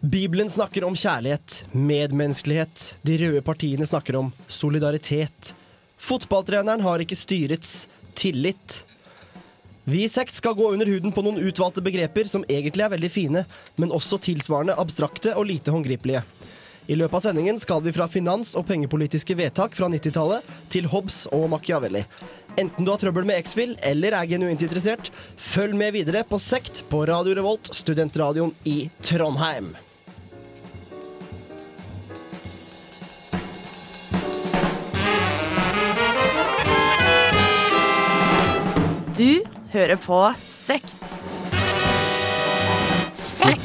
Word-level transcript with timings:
Bibelen 0.00 0.50
snakker 0.50 0.84
om 0.86 0.94
kjærlighet, 0.94 1.64
medmenneskelighet. 1.72 2.82
De 3.02 3.16
røde 3.18 3.40
partiene 3.42 3.86
snakker 3.86 4.16
om 4.20 4.28
solidaritet. 4.46 5.54
Fotballtreneren 5.98 6.84
har 6.86 7.02
ikke 7.02 7.18
styrets 7.18 7.88
tillit. 8.14 8.84
Vi 9.88 10.04
i 10.04 10.10
Sekt 10.10 10.36
skal 10.38 10.54
gå 10.54 10.68
under 10.70 10.86
huden 10.86 11.10
på 11.10 11.24
noen 11.26 11.40
utvalgte 11.42 11.82
begreper 11.82 12.30
som 12.30 12.44
egentlig 12.46 12.84
er 12.86 12.92
veldig 12.92 13.10
fine, 13.10 13.42
men 13.74 13.94
også 13.94 14.20
tilsvarende 14.22 14.76
abstrakte 14.78 15.32
og 15.34 15.48
lite 15.50 15.74
håndgripelige. 15.74 16.22
I 16.88 16.96
løpet 16.96 17.18
av 17.18 17.26
sendingen 17.26 17.58
skal 17.60 17.82
vi 17.82 17.92
fra 17.92 18.06
finans- 18.08 18.54
og 18.56 18.68
pengepolitiske 18.70 19.34
vedtak 19.36 19.74
fra 19.76 19.90
90-tallet 19.90 20.46
til 20.72 20.86
Hobbes 20.88 21.24
og 21.34 21.48
Machiavelli. 21.52 22.04
Enten 22.54 22.86
du 22.86 22.94
har 22.94 23.02
trøbbel 23.02 23.26
med 23.28 23.42
X-Fill 23.42 23.74
eller 23.82 24.14
er 24.14 24.30
genuint 24.30 24.62
interessert, 24.62 25.10
følg 25.36 25.74
med 25.76 25.98
videre 25.98 26.22
på 26.22 26.38
Sekt 26.38 26.84
på 26.88 27.02
Radio 27.10 27.34
Revolt, 27.42 27.74
studentradioen 27.74 28.54
i 28.64 28.78
Trondheim. 29.02 29.74
Du 39.18 39.42
hører 39.72 39.98
på 39.98 40.18
Sekt. 40.38 40.92
Sekt. 43.18 43.64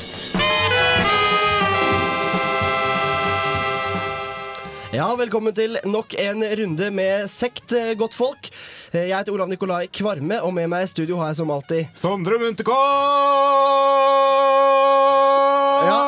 Ja, 4.94 5.08
velkommen 5.18 5.54
til 5.58 5.78
nok 5.90 6.14
en 6.22 6.42
runde 6.60 6.90
med 6.94 7.30
Sekt, 7.30 7.70
eh, 7.74 7.94
godt 7.98 8.18
folk. 8.18 8.50
Eh, 8.94 9.08
Jeg 9.10 9.16
heter 9.18 9.34
Olav 9.34 9.50
Nikolai 9.50 9.88
Kvarme, 9.94 10.42
og 10.42 10.54
med 10.54 10.70
meg 10.70 10.84
i 10.86 10.88
studio 10.92 11.18
har 11.18 11.28
jeg 11.32 11.38
som 11.44 11.52
alltid 11.54 11.88
Sondre 11.94 12.40
Munterkås! 12.42 12.78
Ja. 15.86 16.02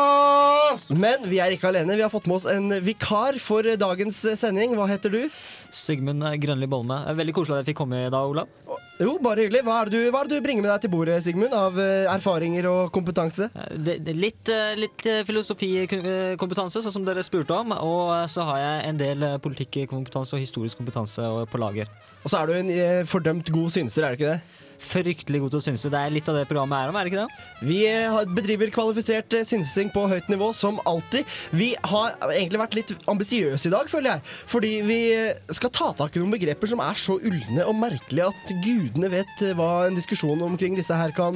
Men 0.89 1.29
vi 1.29 1.37
er 1.41 1.53
ikke 1.53 1.69
alene. 1.69 1.95
Vi 1.95 2.01
har 2.01 2.09
fått 2.09 2.25
med 2.25 2.35
oss 2.37 2.45
en 2.45 2.69
vikar 2.81 3.37
for 3.41 3.61
dagens 3.61 4.25
sending. 4.37 4.73
Hva 4.77 4.87
heter 4.89 5.09
du? 5.13 5.29
Sigmund 5.69 6.21
Grønli 6.41 6.67
Bolme. 6.69 7.03
Er 7.09 7.13
Veldig 7.17 7.33
koselig 7.33 7.59
at 7.59 7.65
jeg 7.65 7.73
fikk 7.73 7.83
komme 7.85 8.05
i 8.05 8.09
dag, 8.09 8.25
Olav. 8.25 8.47
Jo, 8.95 9.17
bare 9.19 9.43
hyggelig. 9.43 9.59
Hva 9.67 9.81
er, 9.83 9.89
du, 9.91 9.97
hva 10.07 10.21
er 10.23 10.29
det 10.29 10.37
du 10.39 10.45
bringer 10.45 10.63
med 10.63 10.71
deg 10.71 10.85
til 10.85 10.91
bordet, 10.93 11.17
Sigmund, 11.25 11.51
av 11.51 11.75
eh, 11.83 12.05
erfaringer 12.07 12.67
og 12.69 12.93
kompetanse? 12.95 13.49
Det, 13.75 13.97
det, 14.05 14.13
litt, 14.15 14.47
eh, 14.47 14.71
litt 14.79 15.03
eh, 15.11 15.19
filosofikompetanse, 15.27 16.79
sånn 16.85 16.95
som 16.95 17.07
dere 17.07 17.25
spurte 17.27 17.57
om. 17.57 17.73
Og 17.75 18.13
eh, 18.15 18.23
så 18.31 18.45
har 18.47 18.61
jeg 18.61 18.85
en 18.93 19.01
del 19.01 19.25
eh, 19.27 19.35
politikkompetanse 19.43 20.37
og 20.37 20.45
historisk 20.45 20.79
kompetanse 20.79 21.27
på 21.51 21.59
lager. 21.59 21.91
Og 22.23 22.31
så 22.31 22.39
er 22.39 22.47
du 22.47 22.55
en 22.55 22.71
eh, 22.71 23.01
fordømt 23.09 23.51
god 23.51 23.75
synser, 23.75 24.07
er 24.07 24.15
det 24.15 24.21
ikke 24.21 24.31
det? 24.37 24.63
Fryktelig 24.81 25.41
god 25.43 25.53
til 25.53 25.61
å 25.61 25.65
synse. 25.65 25.91
Det 25.91 25.99
er 25.99 26.13
litt 26.13 26.29
av 26.31 26.37
det 26.39 26.45
programmet 26.49 26.77
er 26.77 26.91
om, 26.91 26.97
er 26.99 27.07
det 27.07 27.13
ikke 27.13 27.23
det? 27.23 27.45
Vi 27.65 27.79
eh, 27.89 28.17
bedriver 28.35 28.71
kvalifisert 28.73 29.35
eh, 29.37 29.45
synsing 29.47 29.91
på 29.93 30.05
høyt 30.11 30.27
nivå, 30.31 30.51
som 30.57 30.79
alltid. 30.89 31.27
Vi 31.55 31.71
har 31.91 32.15
egentlig 32.31 32.61
vært 32.61 32.77
litt 32.77 32.93
ambisiøse 33.11 33.69
i 33.69 33.73
dag, 33.73 33.89
føler 33.91 34.15
jeg. 34.15 34.25
Fordi 34.51 34.73
vi 34.87 34.99
eh, 35.15 35.53
skal 35.55 35.73
ta 35.75 35.91
tak 35.97 36.15
i 36.15 36.23
noen 36.23 36.35
begreper 36.35 36.71
som 36.71 36.83
er 36.83 36.99
så 36.99 37.17
ulne 37.19 37.65
og 37.65 37.77
merkelige 37.79 38.29
at 38.31 38.53
gudene 38.65 39.11
vet 39.13 39.45
hva 39.57 39.71
en 39.87 39.97
diskusjon 39.97 40.43
omkring 40.45 40.77
disse 40.77 40.95
her 40.95 41.13
kan 41.15 41.35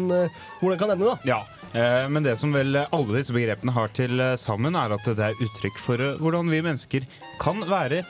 Hvordan 0.59 0.79
kan 0.79 0.91
ende, 0.93 1.07
da. 1.07 1.15
Ja, 1.27 1.39
eh, 1.73 2.05
men 2.11 2.25
det 2.25 2.37
som 2.41 2.53
vel 2.55 2.77
alle 2.81 3.15
disse 3.15 3.35
begrepene 3.35 3.73
har 3.75 3.91
til 3.95 4.21
sammen, 4.39 4.77
er 4.77 4.95
at 4.95 5.07
det 5.07 5.31
er 5.31 5.43
uttrykk 5.43 5.79
for 5.81 6.03
hvordan 6.19 6.49
vi 6.51 6.63
mennesker 6.65 7.07
kan 7.41 7.61
være 7.69 8.03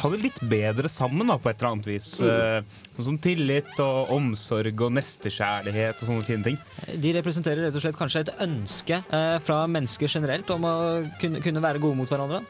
ha 0.00 0.10
det 0.12 0.22
litt 0.22 0.40
bedre 0.50 0.90
sammen 0.90 1.28
da, 1.30 1.36
på 1.40 1.50
et 1.50 1.60
eller 1.60 1.74
annet 1.74 1.88
vis. 1.90 2.12
Mm. 2.22 2.70
Sånn 2.96 3.08
som 3.10 3.18
tillit 3.22 3.82
og 3.82 4.12
omsorg 4.16 4.86
og 4.86 4.94
nestekjærlighet 4.96 6.00
og 6.00 6.10
sånne 6.10 6.26
fine 6.26 6.46
ting. 6.46 6.58
De 7.02 7.14
representerer 7.16 7.66
rett 7.66 7.76
og 7.76 7.84
slett 7.84 8.00
kanskje 8.00 8.24
et 8.26 8.34
ønske 8.46 9.02
eh, 9.02 9.36
fra 9.44 9.62
mennesker 9.70 10.10
generelt 10.10 10.50
om 10.54 10.66
å 10.68 10.74
kunne, 11.20 11.42
kunne 11.44 11.64
være 11.64 11.82
gode 11.82 12.00
mot 12.00 12.10
hverandre. 12.10 12.42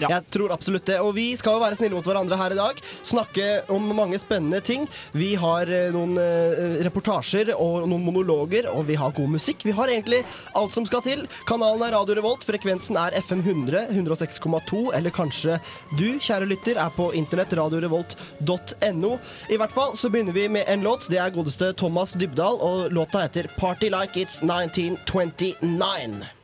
Ja. 0.00 0.10
Jeg 0.16 0.26
tror 0.34 0.52
absolutt 0.54 0.86
det. 0.88 0.98
Og 1.04 1.14
vi 1.16 1.26
skal 1.38 1.56
jo 1.56 1.62
være 1.62 1.78
snille 1.78 1.96
mot 1.96 2.06
hverandre 2.06 2.38
her 2.38 2.54
i 2.54 2.58
dag. 2.58 2.80
Snakke 3.04 3.48
om 3.72 3.86
mange 3.96 4.18
spennende 4.22 4.60
ting. 4.64 4.86
Vi 5.14 5.34
har 5.40 5.70
eh, 5.70 5.90
noen 5.94 6.18
eh, 6.20 6.78
reportasjer 6.86 7.54
og 7.54 7.88
noen 7.90 8.04
monologer, 8.06 8.68
og 8.72 8.86
vi 8.88 8.98
har 9.00 9.14
god 9.16 9.34
musikk. 9.36 9.64
Vi 9.66 9.74
har 9.76 9.92
egentlig 9.92 10.22
alt 10.58 10.76
som 10.76 10.86
skal 10.88 11.04
til. 11.06 11.24
Kanalen 11.48 11.86
er 11.86 11.96
Radio 11.96 12.18
Revolt, 12.18 12.46
frekvensen 12.46 12.98
er 13.00 13.16
FM 13.24 13.44
100, 13.44 13.86
106,2, 13.94 14.84
eller 14.96 15.14
kanskje 15.14 15.58
du, 15.98 16.06
kjære 16.18 16.48
lytter, 16.50 16.80
er 16.80 16.94
på 16.94 17.10
internett 17.16 17.54
radiorevolt.no. 17.58 19.12
I 19.50 19.60
hvert 19.60 19.74
fall 19.74 19.98
så 19.98 20.10
begynner 20.12 20.36
vi 20.36 20.48
med 20.58 20.70
en 20.70 20.86
låt. 20.86 21.08
Det 21.10 21.20
er 21.20 21.34
godeste 21.34 21.72
Thomas 21.78 22.14
Dybdahl, 22.18 22.60
og 22.60 22.94
låta 22.94 23.26
heter 23.26 23.50
Party 23.58 23.92
Like 23.92 24.20
It's 24.20 24.40
1929. 24.44 26.43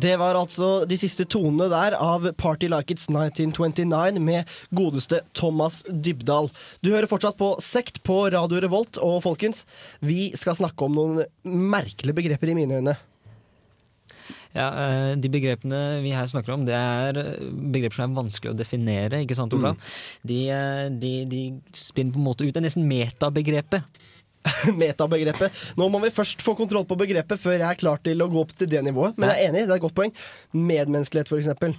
Det 0.00 0.14
var 0.20 0.38
altså 0.38 0.86
de 0.88 0.96
siste 0.96 1.26
tonene 1.28 1.66
der 1.72 1.96
av 1.98 2.28
Party 2.40 2.70
Like 2.70 2.94
It's 2.94 3.08
1929 3.10 4.20
med 4.22 4.48
godeste 4.76 5.20
Thomas 5.36 5.82
Dybdahl. 5.90 6.48
Du 6.80 6.92
hører 6.94 7.10
fortsatt 7.10 7.36
på 7.40 7.52
Sekt 7.64 8.00
på 8.06 8.22
Radio 8.32 8.62
Revolt, 8.62 9.00
og 9.02 9.20
folkens, 9.26 9.66
vi 10.00 10.30
skal 10.38 10.56
snakke 10.56 10.86
om 10.86 10.96
noen 10.96 11.24
merkelige 11.44 12.16
begreper 12.16 12.52
i 12.52 12.56
mine 12.62 12.80
øyne. 12.80 12.96
Ja, 14.54 14.68
eh, 14.82 15.16
De 15.20 15.30
begrepene 15.30 16.00
vi 16.02 16.14
her 16.14 16.26
snakker 16.30 16.54
om, 16.54 16.64
det 16.66 16.74
er 16.74 17.18
eh, 17.20 17.50
begreper 17.74 17.98
som 18.00 18.08
er 18.08 18.22
vanskelig 18.22 18.54
å 18.54 18.58
definere. 18.58 19.20
ikke 19.22 19.36
sant, 19.38 19.52
Olav? 19.54 19.76
De, 20.26 20.40
eh, 20.50 20.86
de, 20.90 21.12
de 21.30 21.42
spinner 21.76 22.14
på 22.14 22.22
en 22.22 22.26
måte 22.30 22.46
ut. 22.46 22.54
Det 22.54 22.62
er 22.62 22.66
nesten 22.66 22.88
metabegrepet. 22.88 24.00
Metabegrepet. 24.80 25.58
Nå 25.78 25.88
må 25.92 26.00
vi 26.04 26.12
først 26.14 26.42
få 26.44 26.54
kontroll 26.58 26.86
på 26.88 26.96
begrepet 27.00 27.40
før 27.40 27.58
jeg 27.58 27.66
er 27.68 27.80
klar 27.80 28.00
til 28.04 28.22
å 28.24 28.28
gå 28.32 28.40
opp 28.44 28.54
til 28.56 28.70
det 28.72 28.82
nivået. 28.86 29.18
Men 29.20 29.32
jeg 29.32 29.44
er 29.44 29.50
enig, 29.50 29.66
det 29.66 29.74
er 29.74 29.80
et 29.80 29.84
godt 29.84 29.96
poeng. 29.98 30.14
Medmenneskelighet, 30.56 31.30
for 31.32 31.40
eksempel. 31.42 31.74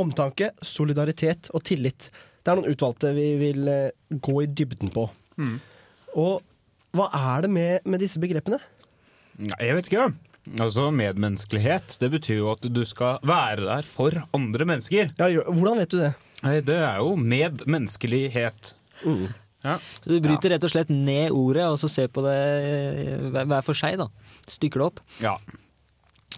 Omtanke, 0.00 0.52
solidaritet 0.64 1.50
og 1.56 1.64
tillit. 1.66 2.08
Det 2.40 2.52
er 2.52 2.60
noen 2.60 2.72
utvalgte 2.72 3.12
vi 3.16 3.26
vil 3.40 3.68
eh, 3.68 3.90
gå 4.22 4.36
i 4.44 4.48
dybden 4.48 4.92
på. 4.94 5.06
Og 6.20 6.40
hva 6.96 7.06
er 7.14 7.44
det 7.44 7.50
med, 7.52 7.86
med 7.86 8.02
disse 8.02 8.20
begrepene? 8.22 8.58
Nei, 9.40 9.60
Jeg 9.60 9.76
vet 9.78 9.90
ikke. 9.90 10.08
Altså 10.60 10.86
Medmenneskelighet 10.96 11.98
det 12.00 12.08
betyr 12.14 12.38
jo 12.40 12.48
at 12.54 12.64
du 12.64 12.80
skal 12.88 13.20
være 13.28 13.66
der 13.68 13.86
for 13.86 14.16
andre 14.36 14.66
mennesker. 14.66 15.12
Ja, 15.20 15.28
hvordan 15.52 15.82
vet 15.82 15.92
du 15.92 15.98
det? 16.00 16.14
Nei, 16.40 16.56
Det 16.64 16.78
er 16.80 17.02
jo 17.04 17.12
medmenneskelighet. 17.20 18.72
Ja. 19.64 19.78
Så 20.00 20.12
Du 20.12 20.20
bryter 20.24 20.54
rett 20.54 20.64
og 20.64 20.72
slett 20.72 20.92
ned 20.92 21.34
ordet, 21.36 21.66
og 21.68 21.80
så 21.80 21.90
ser 21.92 22.12
på 22.12 22.24
det 22.24 22.36
eh, 22.36 23.42
hver 23.44 23.64
for 23.66 23.76
seg. 23.76 23.98
da. 24.00 24.08
Stykker 24.48 24.82
det 24.82 24.88
opp. 24.92 25.04
ja. 25.24 25.38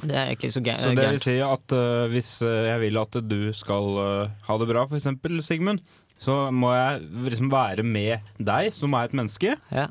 Det 0.01 0.17
er 0.17 0.31
ikke 0.33 0.49
så 0.51 0.63
gærent. 0.65 0.83
Så 0.83 0.95
det 0.97 1.09
vil 1.13 1.21
si 1.21 1.35
at 1.45 1.75
uh, 1.77 2.09
hvis 2.11 2.31
øh, 2.47 2.63
jeg 2.65 2.81
vil 2.81 2.97
at 2.97 3.19
du 3.29 3.41
skal 3.55 3.99
uh, 4.01 4.31
ha 4.49 4.57
det 4.59 4.69
bra, 4.71 4.87
eksempel, 4.89 5.37
Sigmund, 5.45 5.83
så 6.23 6.37
må 6.55 6.71
jeg 6.73 7.03
liksom 7.27 7.51
være 7.53 7.85
med 7.87 8.33
deg, 8.39 8.71
som 8.75 8.95
er 8.97 9.11
et 9.11 9.15
menneske. 9.19 9.57
Ja. 9.75 9.89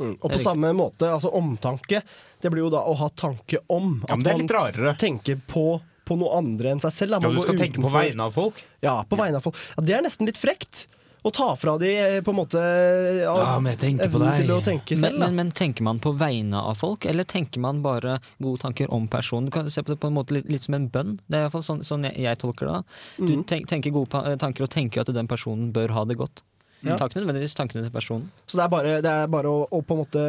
Og 0.00 0.26
på 0.32 0.40
samme 0.42 0.72
måte, 0.76 1.10
altså 1.12 1.32
omtanke, 1.36 2.00
det 2.40 2.52
blir 2.52 2.64
jo 2.64 2.70
da 2.74 2.82
å 2.88 2.96
ha 2.98 3.10
tanke 3.12 3.60
om. 3.68 4.00
Ja, 4.08 4.16
men 4.16 4.24
det 4.24 4.32
er 4.32 4.42
litt 4.42 4.54
rarere. 4.56 4.94
tenker 5.00 5.38
på, 5.48 5.66
på 6.08 6.18
noe 6.20 6.40
andre 6.40 6.74
enn 6.74 6.82
seg 6.82 6.96
selv. 6.96 7.16
da. 7.16 7.28
Ja, 7.28 7.36
du 7.36 7.44
skal 7.44 7.60
tenke 7.60 7.84
på 7.84 7.92
vegne 7.92 8.28
av 8.30 8.36
folk. 8.36 8.64
Ja, 8.84 8.98
på 9.08 9.20
vegne 9.20 9.40
av 9.40 9.46
folk. 9.46 9.60
Ja, 9.76 9.86
det 9.86 9.98
er 9.98 10.06
nesten 10.08 10.30
litt 10.30 10.40
frekt. 10.40 10.86
Å 11.24 11.30
ta 11.32 11.46
fra 11.56 11.78
de 11.80 11.90
eh, 11.96 12.18
på 12.24 12.34
en 12.34 12.36
måte 12.36 12.60
ja, 12.60 13.32
Ja, 13.32 13.52
men 13.56 13.72
jeg 13.72 13.80
tenker 13.80 14.10
på 14.12 14.20
deg. 14.20 14.42
til 14.42 14.50
å 14.52 14.58
tenke 14.64 14.96
Men, 14.98 15.00
selv, 15.00 15.18
men, 15.18 15.22
men, 15.24 15.38
men 15.38 15.52
tenker 15.56 15.86
man 15.86 16.00
på 16.04 16.12
vegne 16.20 16.60
av 16.60 16.76
folk, 16.76 17.06
eller 17.08 17.24
tenker 17.24 17.62
man 17.64 17.80
bare 17.84 18.18
gode 18.44 18.60
tanker 18.60 18.92
om 18.92 19.06
personen? 19.08 19.48
Du 19.48 19.54
kan 19.54 19.70
se 19.72 19.82
på 19.82 19.94
det 19.94 20.00
på 20.02 20.10
en 20.12 20.18
måte 20.18 20.36
litt, 20.36 20.50
litt 20.52 20.66
som 20.66 20.76
en 20.76 20.90
bønn. 20.92 21.16
Det 21.24 21.38
er 21.38 21.46
iallfall 21.46 21.64
sånn, 21.64 21.80
sånn 21.86 22.04
jeg, 22.10 22.18
jeg 22.26 22.40
tolker 22.42 22.68
det. 22.68 22.80
Du 23.16 23.30
mm. 23.30 23.46
tenk, 23.48 23.70
tenker 23.72 23.94
gode 23.94 24.36
tanker 24.42 24.66
og 24.66 24.72
tenker 24.74 25.00
at 25.00 25.12
den 25.16 25.30
personen 25.30 25.72
bør 25.72 25.96
ha 25.96 26.04
det 26.10 26.18
godt. 26.20 26.44
Ja. 26.84 26.98
Tar 27.00 27.08
ikke 27.08 27.22
nødvendigvis 27.22 27.56
tankene 27.56 27.86
til 27.86 27.94
personen. 27.94 28.28
Så 28.44 28.58
det 28.60 28.66
er 28.66 28.72
bare, 28.72 28.96
det 29.04 29.12
er 29.24 29.30
bare 29.32 29.48
å, 29.48 29.64
å 29.64 29.80
på 29.80 29.96
en 29.96 30.02
måte 30.02 30.24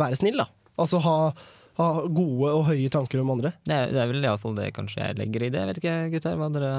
være 0.00 0.18
snill, 0.18 0.42
da. 0.42 0.48
Altså 0.82 0.98
ha, 1.04 1.16
ha 1.78 1.88
gode 2.08 2.50
og 2.50 2.66
høye 2.72 2.90
tanker 2.90 3.22
om 3.22 3.30
andre. 3.36 3.54
Det 3.62 3.76
er, 3.76 3.94
det 3.94 4.02
er 4.02 4.10
vel 4.10 4.26
iallfall 4.26 4.58
det 4.58 4.72
kanskje 4.74 5.04
jeg 5.04 5.20
legger 5.20 5.46
i 5.46 5.52
det. 5.54 5.62
Jeg 5.62 5.70
vet 5.70 5.80
ikke, 5.84 5.96
gutter. 6.16 6.36
hva 6.40 6.50
dere... 6.56 6.72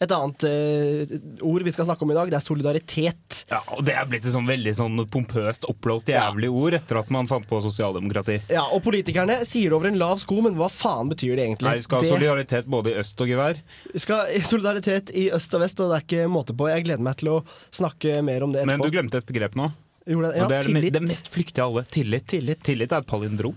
Et 0.00 0.10
annet 0.10 0.44
uh, 0.48 1.14
ord 1.46 1.62
vi 1.66 1.72
skal 1.74 1.86
snakke 1.88 2.02
om 2.06 2.10
i 2.10 2.16
dag, 2.16 2.30
det 2.32 2.38
er 2.38 2.44
solidaritet. 2.44 3.44
Ja, 3.50 3.60
og 3.74 3.84
Det 3.86 3.94
er 3.94 4.08
blitt 4.10 4.26
et 4.26 4.34
sånn 4.34 4.48
veldig 4.48 4.74
sånn 4.76 4.98
pompøst, 5.10 5.68
oppblåst 5.70 6.10
jævlig 6.10 6.50
ord 6.50 6.74
etter 6.80 7.00
at 7.00 7.12
man 7.14 7.28
fant 7.30 7.46
på 7.48 7.60
sosialdemokrati. 7.64 8.40
Ja, 8.52 8.64
Og 8.74 8.82
politikerne 8.84 9.40
sier 9.46 9.70
det 9.70 9.78
over 9.78 9.90
en 9.90 10.00
lav 10.00 10.18
sko, 10.22 10.40
men 10.44 10.58
hva 10.58 10.70
faen 10.72 11.12
betyr 11.12 11.36
det 11.36 11.46
egentlig? 11.46 11.68
Nei, 11.70 11.76
Vi 11.76 11.86
skal 11.86 11.98
ha 11.98 12.02
Det- 12.02 12.12
solidaritet 12.14 12.66
både 12.66 12.94
i 12.94 12.98
øst 13.00 13.20
og 13.20 13.28
gevær. 13.28 13.62
Vi 13.92 13.98
skal 13.98 14.26
solidaritet 14.42 15.10
i 15.14 15.30
øst 15.30 15.54
og 15.54 15.60
vest, 15.60 15.80
og 15.80 15.90
det 15.90 15.96
er 15.96 16.04
ikke 16.06 16.30
måte 16.30 16.56
på. 16.56 16.68
Jeg 16.68 16.84
gleder 16.84 17.02
meg 17.02 17.16
til 17.16 17.28
å 17.28 17.44
snakke 17.70 18.22
mer 18.22 18.42
om 18.42 18.52
det 18.52 18.62
etterpå. 18.62 18.78
Men 18.78 18.80
du 18.80 18.90
glemte 18.90 19.18
et 19.22 19.26
begrep 19.26 19.54
nå. 19.54 19.72
Det? 20.04 20.16
Og 20.16 20.22
det 20.50 20.58
er 20.58 20.62
tillit. 20.62 20.92
det 20.92 21.02
mest 21.02 21.30
flyktige 21.32 21.62
av 21.64 21.70
alle. 21.72 21.84
Tillit. 21.84 22.26
Tillit. 22.28 22.60
Tillit 22.62 22.92
er 22.92 22.98
et 22.98 23.06
palindrom. 23.06 23.56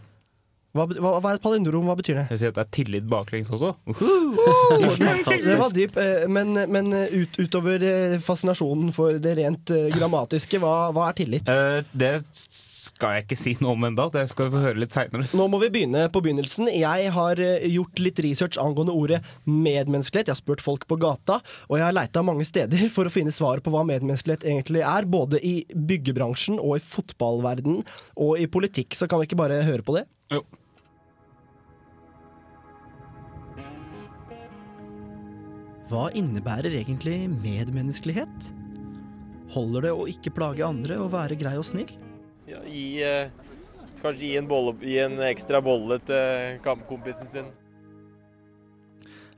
Hva, 0.77 0.85
hva, 0.93 1.13
hva 1.23 1.33
er 1.33 1.39
et 1.39 1.43
palindrom? 1.43 1.89
Hva 1.89 1.97
betyr 1.99 2.19
det? 2.19 2.25
Jeg 2.27 2.35
vil 2.35 2.41
si 2.43 2.49
at 2.51 2.57
det 2.57 2.63
er 2.63 2.71
tillit 2.77 3.09
baklengs 3.09 3.51
også. 3.55 3.73
Det 5.47 5.57
var 5.59 5.73
dyp, 5.75 5.97
eh, 6.01 6.25
men, 6.31 6.53
men 6.71 6.93
ut, 6.93 7.37
utover 7.41 7.83
eh, 7.83 8.17
fascinasjonen 8.23 8.93
for 8.95 9.17
det 9.21 9.37
rent 9.41 9.73
eh, 9.73 9.89
grammatiske, 9.95 10.61
hva, 10.61 10.75
hva 10.95 11.09
er 11.09 11.17
tillit? 11.17 11.49
Uh, 11.49 11.81
det 11.97 12.13
skal 12.87 13.15
jeg 13.17 13.25
ikke 13.25 13.37
si 13.39 13.53
noe 13.61 13.75
om 13.75 13.87
ennå. 13.87 14.07
Det 14.13 14.23
skal 14.31 14.47
vi 14.47 14.55
få 14.55 14.63
høre 14.63 14.81
litt 14.81 14.95
seinere. 14.95 15.27
Nå 15.37 15.47
må 15.51 15.59
vi 15.61 15.71
begynne 15.73 16.07
på 16.13 16.21
begynnelsen. 16.23 16.69
Jeg 16.73 17.11
har 17.15 17.41
eh, 17.43 17.65
gjort 17.73 18.01
litt 18.01 18.21
research 18.25 18.59
angående 18.61 18.95
ordet 18.95 19.21
medmenneskelighet. 19.45 20.29
Jeg 20.29 20.35
har 20.35 20.41
spurt 20.41 20.63
folk 20.63 20.87
på 20.89 20.99
gata, 21.01 21.39
og 21.67 21.79
jeg 21.79 21.87
har 21.87 21.97
leita 21.97 22.23
mange 22.25 22.47
steder 22.47 22.87
for 22.95 23.09
å 23.09 23.13
finne 23.13 23.33
svar 23.35 23.63
på 23.63 23.73
hva 23.73 23.85
medmenneskelighet 23.87 24.47
egentlig 24.47 24.85
er. 24.85 25.09
Både 25.17 25.41
i 25.43 25.59
byggebransjen 25.73 26.61
og 26.61 26.77
i 26.77 26.85
fotballverden 26.85 27.83
og 28.15 28.37
i 28.41 28.47
politikk. 28.51 28.97
Så 28.97 29.09
kan 29.09 29.21
vi 29.21 29.29
ikke 29.29 29.41
bare 29.41 29.63
høre 29.67 29.85
på 29.85 29.99
det? 29.99 30.07
Jo. 30.33 30.43
Hva 35.87 36.09
innebærer 36.11 36.73
egentlig 36.81 37.15
medmenneskelighet? 37.31 38.49
Holder 39.53 39.87
det 39.87 39.93
å 39.95 40.07
ikke 40.11 40.33
plage 40.35 40.65
andre 40.65 40.97
og 40.99 41.13
være 41.13 41.37
grei 41.39 41.53
og 41.55 41.63
snill? 41.63 41.93
Ja, 42.47 42.59
gi, 42.67 43.03
eh, 43.03 43.29
kanskje 44.01 44.25
gi 44.25 44.33
en, 44.39 44.49
bolle, 44.49 44.73
gi 44.83 44.97
en 44.99 45.15
ekstra 45.29 45.61
bolle 45.63 45.99
til 46.03 46.59
kampkompisen 46.65 47.31
sin. 47.31 47.47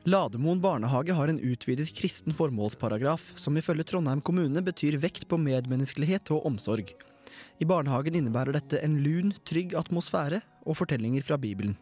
Lademoen 0.10 0.62
barnehage 0.64 1.14
har 1.14 1.30
en 1.30 1.42
utvidet 1.44 1.92
kristen 1.94 2.34
formålsparagraf, 2.34 3.34
som 3.38 3.58
ifølge 3.60 3.86
Trondheim 3.86 4.22
kommune 4.26 4.64
betyr 4.66 4.98
vekt 4.98 5.28
på 5.30 5.38
medmenneskelighet 5.38 6.32
og 6.34 6.48
omsorg. 6.50 6.96
I 7.62 7.68
barnehagen 7.68 8.16
innebærer 8.18 8.58
dette 8.58 8.82
en 8.82 8.98
lun, 9.04 9.36
trygg 9.46 9.76
atmosfære 9.78 10.42
og 10.66 10.80
fortellinger 10.82 11.26
fra 11.28 11.38
Bibelen. 11.38 11.78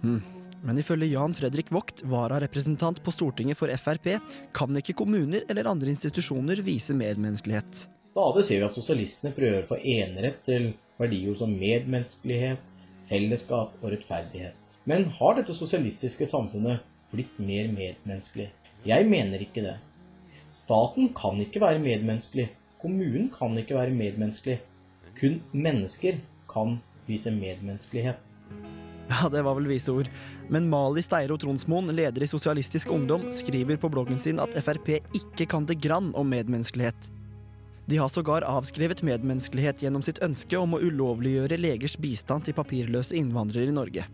Hmm. 0.00 0.22
Men 0.64 0.78
ifølge 0.80 1.10
Jan 1.12 1.34
Fredrik 1.36 1.68
Vogt, 1.74 2.00
vararepresentant 2.08 3.02
på 3.04 3.12
Stortinget 3.12 3.58
for 3.60 3.68
Frp, 3.76 4.14
kan 4.56 4.80
ikke 4.80 4.96
kommuner 4.96 5.44
eller 5.52 5.68
andre 5.68 5.92
institusjoner 5.92 6.62
vise 6.64 6.96
medmenneskelighet. 6.96 7.84
Stadig 8.00 8.44
ser 8.48 8.62
vi 8.62 8.68
at 8.68 8.78
sosialistene 8.78 9.34
prøver 9.36 9.60
å 9.60 9.68
få 9.68 9.78
enerett 9.80 10.40
til 10.46 10.70
verdier 11.02 11.36
som 11.36 11.52
medmenneskelighet, 11.60 12.72
fellesskap 13.10 13.74
og 13.82 13.92
rettferdighet. 13.92 14.76
Men 14.88 15.10
har 15.18 15.36
dette 15.36 15.56
sosialistiske 15.56 16.28
samfunnet 16.30 16.84
blitt 17.12 17.36
mer 17.36 17.68
medmenneskelig? 17.74 18.48
Jeg 18.88 19.08
mener 19.10 19.44
ikke 19.44 19.66
det. 19.66 19.76
Staten 20.48 21.12
kan 21.18 21.40
ikke 21.44 21.60
være 21.60 21.82
medmenneskelig. 21.84 22.48
Kommunen 22.80 23.28
kan 23.34 23.56
ikke 23.60 23.76
være 23.76 23.96
medmenneskelig. 23.96 24.62
Kun 25.20 25.42
mennesker 25.52 26.20
kan 26.48 26.78
vise 27.08 27.32
medmenneskelighet. 27.34 28.34
Ja, 29.08 29.28
det 29.28 29.42
var 29.44 29.54
vel 29.58 29.68
vise 29.68 29.92
ord. 29.92 30.08
Men 30.48 30.68
Mali 30.72 31.02
Steiro 31.04 31.36
Tronsmoen, 31.38 31.90
leder 31.96 32.24
i 32.24 32.28
Sosialistisk 32.28 32.90
Ungdom, 32.90 33.26
skriver 33.32 33.76
på 33.76 33.90
bloggen 33.92 34.18
sin 34.18 34.40
at 34.40 34.56
Frp 34.64 34.96
ikke 34.96 35.46
kan 35.50 35.68
det 35.68 35.80
grann 35.84 36.12
om 36.16 36.28
medmenneskelighet. 36.32 37.10
De 37.86 37.98
har 38.00 38.08
sågar 38.08 38.46
avskrevet 38.48 39.02
medmenneskelighet 39.04 39.82
gjennom 39.84 40.02
sitt 40.02 40.22
ønske 40.24 40.56
om 40.56 40.72
å 40.72 40.80
ulovliggjøre 40.80 41.60
legers 41.60 41.98
bistand 42.00 42.46
til 42.46 42.56
papirløse 42.56 43.16
innvandrere 43.18 43.68
i 43.68 43.76
Norge. 43.76 44.06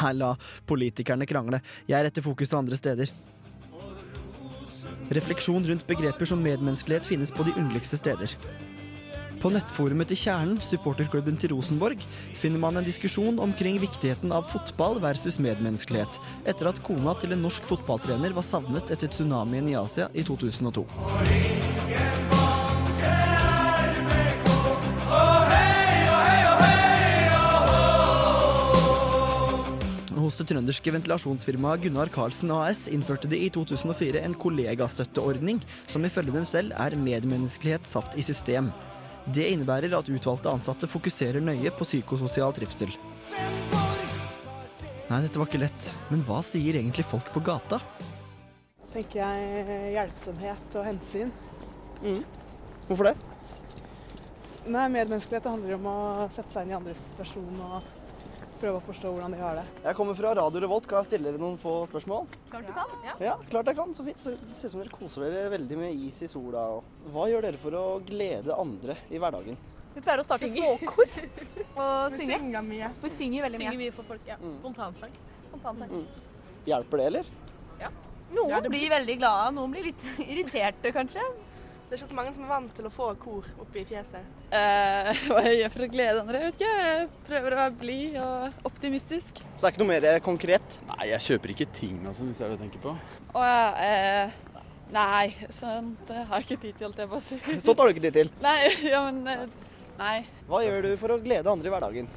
Her 0.00 0.14
la 0.16 0.30
politikerne 0.68 1.28
krangle. 1.28 1.60
Jeg 1.88 2.04
retter 2.04 2.24
fokuset 2.24 2.56
andre 2.56 2.80
steder. 2.80 3.12
Refleksjon 5.12 5.64
rundt 5.68 5.86
begreper 5.88 6.28
som 6.28 6.40
medmenneskelighet 6.44 7.08
finnes 7.08 7.32
på 7.32 7.44
de 7.44 7.54
underligste 7.60 8.00
steder. 8.00 8.32
På 9.38 9.52
nettforumet 9.54 10.08
til 10.10 10.18
Kjernen, 10.18 10.56
supporterklubben 10.58 11.36
til 11.38 11.52
Rosenborg, 11.52 12.02
finner 12.34 12.58
man 12.58 12.80
en 12.80 12.86
diskusjon 12.86 13.38
omkring 13.38 13.76
viktigheten 13.78 14.32
av 14.34 14.48
fotball 14.50 14.98
versus 15.04 15.38
medmenneskelighet, 15.38 16.18
etter 16.50 16.72
at 16.72 16.80
kona 16.82 17.14
til 17.22 17.36
en 17.36 17.44
norsk 17.46 17.68
fotballtrener 17.68 18.34
var 18.34 18.46
savnet 18.46 18.90
etter 18.90 19.12
tsunamien 19.14 19.70
i 19.70 19.76
Asia 19.78 20.08
i 20.10 20.26
2002. 20.26 20.82
Hos 30.18 30.42
det 30.42 30.50
trønderske 30.50 30.92
ventilasjonsfirmaet 30.92 31.86
Gunnar 31.86 32.10
Karlsen 32.12 32.50
AS 32.52 32.82
innførte 32.90 33.30
de 33.30 33.38
i 33.46 33.48
2004 33.54 34.26
en 34.26 34.34
kollegastøtteordning 34.36 35.62
som 35.86 36.04
ifølge 36.04 36.34
dem 36.34 36.44
selv 36.44 36.74
er 36.74 36.98
medmenneskelighet 36.98 37.86
satt 37.88 38.18
i 38.18 38.26
system. 38.26 38.74
Det 39.34 39.44
innebærer 39.52 39.92
at 39.98 40.08
utvalgte 40.08 40.52
ansatte 40.52 40.88
fokuserer 40.88 41.44
nøye 41.44 41.72
på 41.76 41.84
psykososial 41.84 42.54
trivsel. 42.56 42.94
Nei, 45.08 45.22
dette 45.24 45.40
var 45.40 45.48
ikke 45.48 45.62
lett, 45.62 45.90
men 46.12 46.24
hva 46.28 46.42
sier 46.44 46.76
egentlig 46.80 47.06
folk 47.08 47.28
på 47.32 47.42
gata? 47.44 47.80
tenker 48.92 49.20
jeg 49.20 49.92
hjelpsomhet 49.94 50.76
og 50.78 50.86
hensyn. 50.86 51.32
Hvorfor 52.88 53.10
det? 53.10 53.14
Nei, 54.68 54.88
Medmenneskelighet 54.92 55.48
handler 55.48 55.76
om 55.78 55.88
å 55.88 55.98
sette 56.34 56.50
seg 56.52 56.66
inn 56.66 56.74
i 56.74 56.76
andres 56.78 57.00
situasjon 57.12 57.62
og 57.64 57.86
prøve 58.60 58.80
å 58.80 58.84
forstå 58.84 59.12
hvordan 59.14 59.34
de 59.34 59.40
har 59.42 59.58
det. 59.60 59.64
Jeg 59.84 59.96
kommer 59.98 60.16
fra 60.18 60.34
Radio 60.38 60.62
Revolt. 60.64 60.86
Kan 60.90 61.02
jeg 61.02 61.10
stille 61.12 61.30
dere 61.30 61.40
noen 61.42 61.56
få 61.60 61.74
spørsmål? 61.90 62.28
Klart 62.50 62.68
du 62.68 62.74
kan. 62.76 62.92
Ja. 63.06 63.14
Ja, 63.28 63.34
klart 63.50 63.70
jeg 63.70 63.78
kan. 63.78 63.94
Så 63.96 64.06
fint. 64.06 64.20
Så 64.22 64.34
det 64.36 64.54
ser 64.58 64.70
ut 64.70 64.74
som 64.76 64.82
dere 64.84 64.94
koser 64.94 65.26
dere 65.26 65.52
veldig 65.56 65.80
med 65.80 66.04
is 66.08 66.20
i 66.26 66.30
sola. 66.30 66.64
Og 66.78 67.10
hva 67.14 67.26
gjør 67.32 67.48
dere 67.48 67.60
for 67.62 67.78
å 67.78 67.84
glede 68.06 68.56
andre 68.58 68.98
i 69.10 69.20
hverdagen? 69.22 69.58
Vi 69.94 70.04
pleier 70.04 70.22
å 70.22 70.26
starte 70.26 70.50
småkor 70.52 71.08
og 71.82 72.14
synge. 72.14 72.38
Synger 72.38 72.66
mye. 72.68 72.90
Vi 73.02 73.10
synger 73.14 73.48
veldig 73.48 73.62
mye. 73.62 73.70
Synger 73.72 73.84
mye 73.86 73.96
for 73.96 74.10
folk, 74.12 74.26
ja. 74.28 74.38
Spontansang. 74.58 75.14
Spontansang. 75.48 75.94
Hjelper 76.68 77.02
det, 77.02 77.06
eller? 77.12 77.34
Noen 78.28 78.50
Ja, 78.52 78.58
det 78.60 78.68
blir 78.68 78.90
veldig 78.92 79.14
glade, 79.22 79.52
noen 79.56 79.72
blir 79.72 79.86
litt 79.88 80.02
irriterte, 80.30 80.92
kanskje. 80.92 81.22
Det 81.88 81.96
er 81.96 82.02
ikke 82.02 82.10
så 82.10 82.16
mange 82.18 82.34
som 82.36 82.42
er 82.44 82.50
vant 82.50 82.72
til 82.76 82.84
å 82.84 82.90
få 82.92 83.04
kor 83.16 83.46
oppi 83.64 83.80
fjeset. 83.88 84.24
Eh, 84.52 85.06
hva 85.30 85.40
jeg 85.46 85.62
gjør 85.62 85.70
for 85.72 85.84
å 85.86 85.88
glede 85.94 86.20
andre, 86.20 86.42
vet 86.42 86.58
ikke. 86.58 86.72
Jeg 86.84 87.06
prøver 87.24 87.54
å 87.54 87.58
være 87.62 87.72
blid 87.80 88.18
og 88.20 88.66
optimistisk. 88.68 89.40
Så 89.40 89.62
det 89.62 89.70
er 89.70 89.72
ikke 89.72 89.80
noe 89.80 89.92
mer 89.94 90.06
konkret? 90.26 90.76
Nei, 90.90 91.06
jeg 91.14 91.24
kjøper 91.30 91.54
ikke 91.54 91.68
ting, 91.78 91.96
altså, 92.04 92.26
hvis 92.28 92.42
det 92.42 92.44
er 92.44 92.52
det 92.52 92.60
du 92.60 92.64
tenker 92.66 92.84
på. 92.84 92.92
Og 93.32 93.40
ja, 93.40 93.64
eh, 93.86 94.60
nei, 94.92 95.24
sånt 95.48 96.04
det 96.12 96.28
har 96.28 96.36
jeg 96.36 96.50
ikke 96.50 96.60
tid 96.66 96.76
til, 96.76 96.86
holdt 96.90 97.02
jeg 97.06 97.12
på 97.14 97.22
å 97.22 97.24
si. 97.30 97.42
Sånt 97.70 97.80
har 97.80 97.88
du 97.88 97.96
ikke 97.96 98.06
tid 98.10 98.20
til. 98.20 98.34
Nei, 98.44 98.56
ja, 98.92 99.02
men 99.08 99.24
eh, 99.32 99.74
nei. 100.04 100.14
Hva 100.52 100.64
gjør 100.68 100.90
du 100.90 100.94
for 101.00 101.16
å 101.16 101.20
glede 101.24 101.56
andre 101.56 101.72
i 101.72 101.76
hverdagen? 101.78 102.16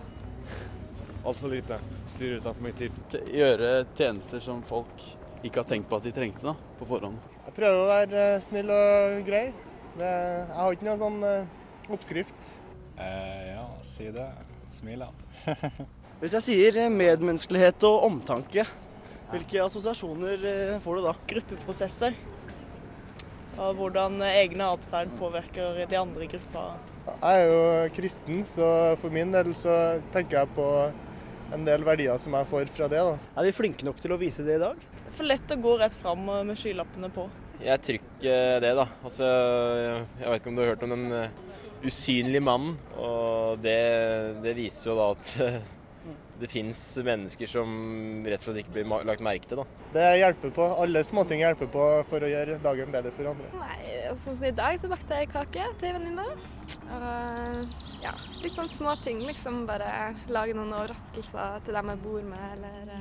Altfor 1.24 1.56
lite. 1.56 1.80
Styrer 2.12 2.44
utenfor 2.44 2.68
min 2.68 2.76
tid. 2.76 3.20
Gjøre 3.40 3.76
tjenester 3.96 4.44
som 4.44 4.60
folk 4.68 5.12
ikke 5.48 5.62
har 5.64 5.72
tenkt 5.72 5.88
på 5.88 5.96
at 6.02 6.12
de 6.12 6.20
trengte 6.20 6.52
da, 6.52 6.60
på 6.76 6.92
forhånd. 6.92 7.31
Jeg 7.42 7.56
prøver 7.58 7.80
å 7.80 7.90
være 7.90 8.26
eh, 8.36 8.44
snill 8.46 8.70
og 8.76 9.22
grei. 9.26 9.48
Det, 9.98 10.10
jeg 10.12 10.58
har 10.60 10.76
ikke 10.76 10.88
noen 10.88 11.02
sånn 11.02 11.24
eh, 11.26 11.92
oppskrift. 11.92 12.52
ja, 13.02 13.66
si 13.86 14.12
det. 14.14 14.30
Smil, 14.72 15.02
da. 15.04 15.10
Hvis 16.22 16.36
jeg 16.38 16.46
sier 16.46 16.84
eh, 16.84 16.94
medmenneskelighet 16.94 17.82
og 17.90 18.06
omtanke, 18.06 18.68
hvilke 19.32 19.64
assosiasjoner 19.64 20.46
eh, 20.46 20.78
får 20.84 21.00
du 21.00 21.06
da? 21.08 21.16
Gruppeprosesser. 21.34 22.16
Og 23.58 23.78
hvordan 23.78 24.22
egne 24.30 24.70
atferd 24.76 25.12
påvirker 25.20 25.82
de 25.90 25.98
andre 26.00 26.28
i 26.28 26.30
gruppa. 26.32 26.66
Jeg 27.10 27.42
er 27.42 27.50
jo 27.50 27.64
kristen, 27.96 28.44
så 28.48 28.68
for 29.02 29.14
min 29.14 29.34
del 29.34 29.56
så 29.58 29.74
tenker 30.14 30.44
jeg 30.44 30.54
på 30.56 30.68
en 31.56 31.66
del 31.68 31.84
verdier 31.84 32.22
som 32.22 32.38
jeg 32.38 32.50
får 32.52 32.72
fra 32.76 32.88
det. 32.92 33.02
da. 33.02 33.32
Er 33.34 33.50
vi 33.50 33.56
flinke 33.56 33.88
nok 33.88 34.00
til 34.04 34.14
å 34.14 34.20
vise 34.22 34.46
det 34.46 34.60
i 34.60 34.62
dag? 34.62 34.86
For 35.18 35.28
lett 35.28 35.54
å 35.54 35.60
gå 35.62 35.76
rett 35.82 35.96
fram 35.98 36.24
med 36.48 36.58
skylappene 36.60 37.12
på. 37.14 37.28
Jeg 37.62 37.84
trykker 37.86 38.62
det, 38.64 38.72
da. 38.78 38.88
Altså, 39.06 39.28
jeg 40.18 40.32
vet 40.32 40.42
ikke 40.42 40.50
om 40.54 40.58
du 40.58 40.64
har 40.64 40.72
hørt 40.74 40.86
om 40.88 40.96
den 40.96 41.12
eh, 41.14 41.36
usynlige 41.86 42.42
mannen. 42.42 42.80
Og 42.98 43.62
det, 43.62 43.78
det 44.42 44.56
viser 44.58 44.92
jo 44.92 44.98
da 44.98 45.12
at 45.14 45.36
det 46.42 46.50
fins 46.50 46.80
mennesker 47.06 47.46
som 47.46 47.70
rett 48.26 48.42
og 48.42 48.48
slett 48.48 48.64
ikke 48.64 48.74
blir 48.80 49.06
lagt 49.06 49.22
merke 49.22 49.46
til. 49.46 49.62
da. 49.62 49.66
Det 49.94 50.08
hjelper 50.24 50.54
på. 50.56 50.66
Alle 50.82 51.04
småting 51.06 51.44
hjelper 51.44 51.70
på 51.70 51.86
for 52.10 52.26
å 52.26 52.32
gjøre 52.32 52.58
dagen 52.64 52.94
bedre 52.94 53.14
for 53.14 53.30
andre. 53.30 53.52
Nei, 53.62 54.08
altså 54.10 54.34
I 54.50 54.54
dag 54.58 54.80
så 54.82 54.90
bakte 54.90 55.20
jeg 55.22 55.30
kake 55.36 55.68
til 55.84 55.94
venninna. 56.00 56.26
Og 56.98 58.02
ja, 58.02 58.16
litt 58.42 58.58
sånn 58.58 58.72
småting. 58.74 59.22
Liksom 59.30 59.68
bare 59.70 60.16
lage 60.34 60.58
noen 60.58 60.74
overraskelser 60.80 61.62
til 61.68 61.78
dem 61.78 61.94
jeg 61.94 62.02
bor 62.08 62.26
med, 62.26 62.58
eller 62.58 62.98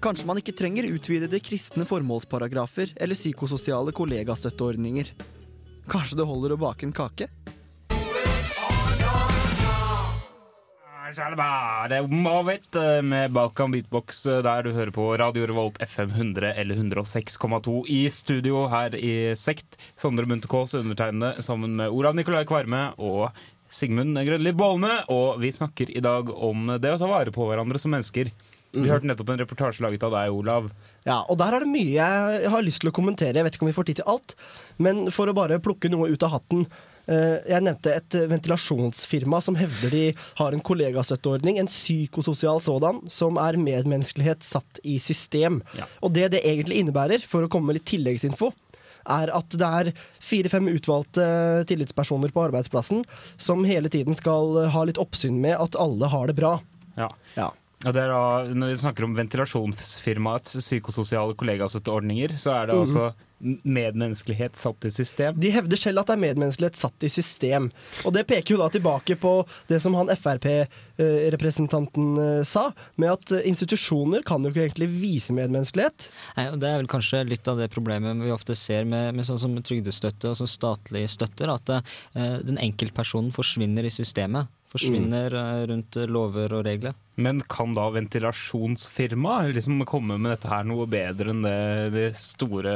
Kanskje 0.00 0.24
man 0.24 0.38
ikke 0.40 0.54
trenger 0.56 0.86
utvidede 0.88 1.42
kristne 1.44 1.84
formålsparagrafer 1.84 2.94
eller 2.96 3.18
psykososiale 3.18 3.92
kollegastøtteordninger. 3.92 5.10
Kanskje 5.92 6.16
det 6.16 6.24
holder 6.24 6.54
å 6.54 6.60
bake 6.62 6.86
en 6.88 6.94
kake? 6.96 7.26
Det 11.10 11.96
er 11.98 12.06
Mavit 12.06 12.76
eh, 12.78 13.00
med 13.02 13.32
Balkan 13.34 13.72
Beatbox 13.74 14.22
eh, 14.30 14.38
der 14.46 14.62
du 14.62 14.70
hører 14.76 14.92
på 14.94 15.08
Radio 15.18 15.48
Revolt 15.50 15.80
FM 15.82 16.14
100 16.14 16.52
eller 16.54 16.78
106,2 16.78 17.74
i 17.90 18.04
studio 18.14 18.68
her 18.70 18.94
i 18.96 19.34
Sekt. 19.36 19.76
Sondre 20.00 20.24
Munthe 20.30 20.48
Kaas 20.48 20.76
undertegnede 20.78 21.42
sammen 21.42 21.74
med 21.76 21.90
Olav 21.90 22.14
Nikolai 22.16 22.46
Kvarme 22.48 22.92
og 22.96 23.34
Sigmund 23.68 24.16
Grønli 24.16 24.54
Baalme. 24.56 25.00
Og 25.10 25.42
vi 25.42 25.50
snakker 25.52 25.90
i 25.92 26.04
dag 26.04 26.30
om 26.30 26.78
det 26.78 26.94
å 26.94 27.02
ta 27.02 27.10
vare 27.10 27.34
på 27.34 27.50
hverandre 27.50 27.82
som 27.82 27.92
mennesker. 27.92 28.30
Vi 28.72 28.86
hørte 28.86 29.08
nettopp 29.10 29.32
en 29.32 29.40
reportasje 29.42 29.82
laget 29.82 30.04
av 30.06 30.12
deg, 30.14 30.30
Olav. 30.30 30.68
Ja, 31.06 31.22
og 31.32 31.38
der 31.40 31.56
er 31.56 31.64
det 31.64 31.72
mye 31.72 31.96
jeg 31.96 32.50
har 32.52 32.62
lyst 32.62 32.84
til 32.84 32.90
å 32.92 32.94
kommentere. 32.94 33.34
Jeg 33.40 33.46
vet 33.48 33.56
ikke 33.56 33.66
om 33.66 33.70
vi 33.72 33.74
får 33.74 33.88
tid 33.88 33.98
til 33.98 34.10
alt, 34.12 34.34
men 34.78 35.08
for 35.10 35.26
å 35.26 35.34
bare 35.34 35.58
plukke 35.62 35.90
noe 35.90 36.10
ut 36.12 36.22
av 36.22 36.36
hatten. 36.36 36.66
eh, 37.10 37.40
Jeg 37.50 37.64
nevnte 37.66 37.90
et 37.96 38.14
ventilasjonsfirma 38.30 39.40
som 39.42 39.56
hevder 39.58 39.90
de 39.90 40.04
har 40.38 40.52
en 40.54 40.60
kollegastøtteordning, 40.62 41.58
en 41.58 41.66
psykososial 41.66 42.60
sådan, 42.62 43.00
som 43.10 43.36
er 43.42 43.58
medmenneskelighet 43.58 44.42
satt 44.46 44.78
i 44.84 44.98
system. 45.02 45.62
Ja. 45.74 45.88
Og 46.02 46.12
det 46.14 46.30
det 46.30 46.44
egentlig 46.44 46.78
innebærer, 46.84 47.24
for 47.26 47.42
å 47.42 47.48
komme 47.50 47.72
med 47.72 47.80
litt 47.80 47.88
tilleggsinfo, 47.90 48.52
er 49.10 49.32
at 49.34 49.48
det 49.56 49.66
er 49.66 49.92
fire-fem 50.20 50.68
utvalgte 50.68 51.24
tillitspersoner 51.66 52.30
på 52.30 52.44
arbeidsplassen 52.46 53.02
som 53.40 53.64
hele 53.64 53.88
tiden 53.88 54.14
skal 54.14 54.68
ha 54.70 54.84
litt 54.84 55.00
oppsyn 55.00 55.40
med 55.40 55.56
at 55.58 55.74
alle 55.80 56.06
har 56.12 56.28
det 56.28 56.36
bra. 56.36 56.60
Ja. 57.00 57.08
Ja. 57.34 57.50
Og 57.86 57.94
det 57.96 58.02
er 58.02 58.10
da, 58.12 58.24
når 58.52 58.74
vi 58.74 58.80
snakker 58.82 59.06
om 59.06 59.14
ventilasjonsfirmaets 59.16 60.58
psykososiale 60.60 61.32
kollegastøtteordninger, 61.40 62.34
så 62.40 62.52
er 62.58 62.64
det 62.68 62.74
mm. 62.76 62.82
altså 62.84 63.04
medmenneskelighet 63.40 64.56
satt 64.56 64.84
i 64.84 64.90
system. 64.92 65.34
De 65.40 65.50
hevder 65.54 65.76
selv 65.80 66.00
at 66.02 66.06
det 66.10 66.14
er 66.18 66.26
medmenneskelighet 66.26 66.76
satt 66.76 67.04
i 67.06 67.08
system. 67.08 67.70
Og 68.04 68.12
det 68.12 68.26
peker 68.28 68.52
jo 68.52 68.58
da 68.60 68.68
tilbake 68.72 69.16
på 69.20 69.46
det 69.70 69.80
som 69.80 69.94
han 69.96 70.12
Frp-representanten 70.12 72.06
eh, 72.20 72.42
sa, 72.44 72.72
med 73.00 73.10
at 73.14 73.32
eh, 73.38 73.46
institusjoner 73.48 74.22
kan 74.28 74.44
jo 74.44 74.50
ikke 74.52 74.64
egentlig 74.68 74.90
vise 74.92 75.32
medmenneskelighet. 75.36 76.10
Nei, 76.36 76.46
og 76.52 76.60
Det 76.60 76.68
er 76.68 76.78
vel 76.82 76.92
kanskje 76.92 77.28
litt 77.32 77.48
av 77.48 77.56
det 77.62 77.72
problemet 77.72 78.20
vi 78.20 78.34
ofte 78.34 78.54
ser 78.58 78.84
med, 78.84 79.14
med 79.16 79.24
sånn 79.24 79.40
som 79.40 79.56
trygdestøtte 79.56 80.28
og 80.34 80.38
sånn 80.42 80.56
statlige 80.58 81.08
støtter, 81.16 81.48
at 81.56 81.66
uh, 81.72 81.80
den 82.44 82.60
enkeltpersonen 82.60 83.32
forsvinner 83.32 83.88
i 83.88 83.94
systemet. 83.94 84.52
Forsvinner 84.70 85.34
mm. 85.34 85.62
rundt 85.70 85.96
eh, 85.98 86.10
lover 86.10 86.52
og 86.54 86.64
regler. 86.66 86.94
Men 87.20 87.42
kan 87.50 87.74
da 87.76 87.88
ventilasjonsfirma 87.92 89.34
liksom 89.50 89.82
komme 89.88 90.16
med 90.16 90.30
dette 90.32 90.48
her 90.48 90.62
noe 90.68 90.86
bedre 90.90 91.34
enn 91.34 91.42
det 91.44 91.90
de 91.92 92.04
store 92.16 92.72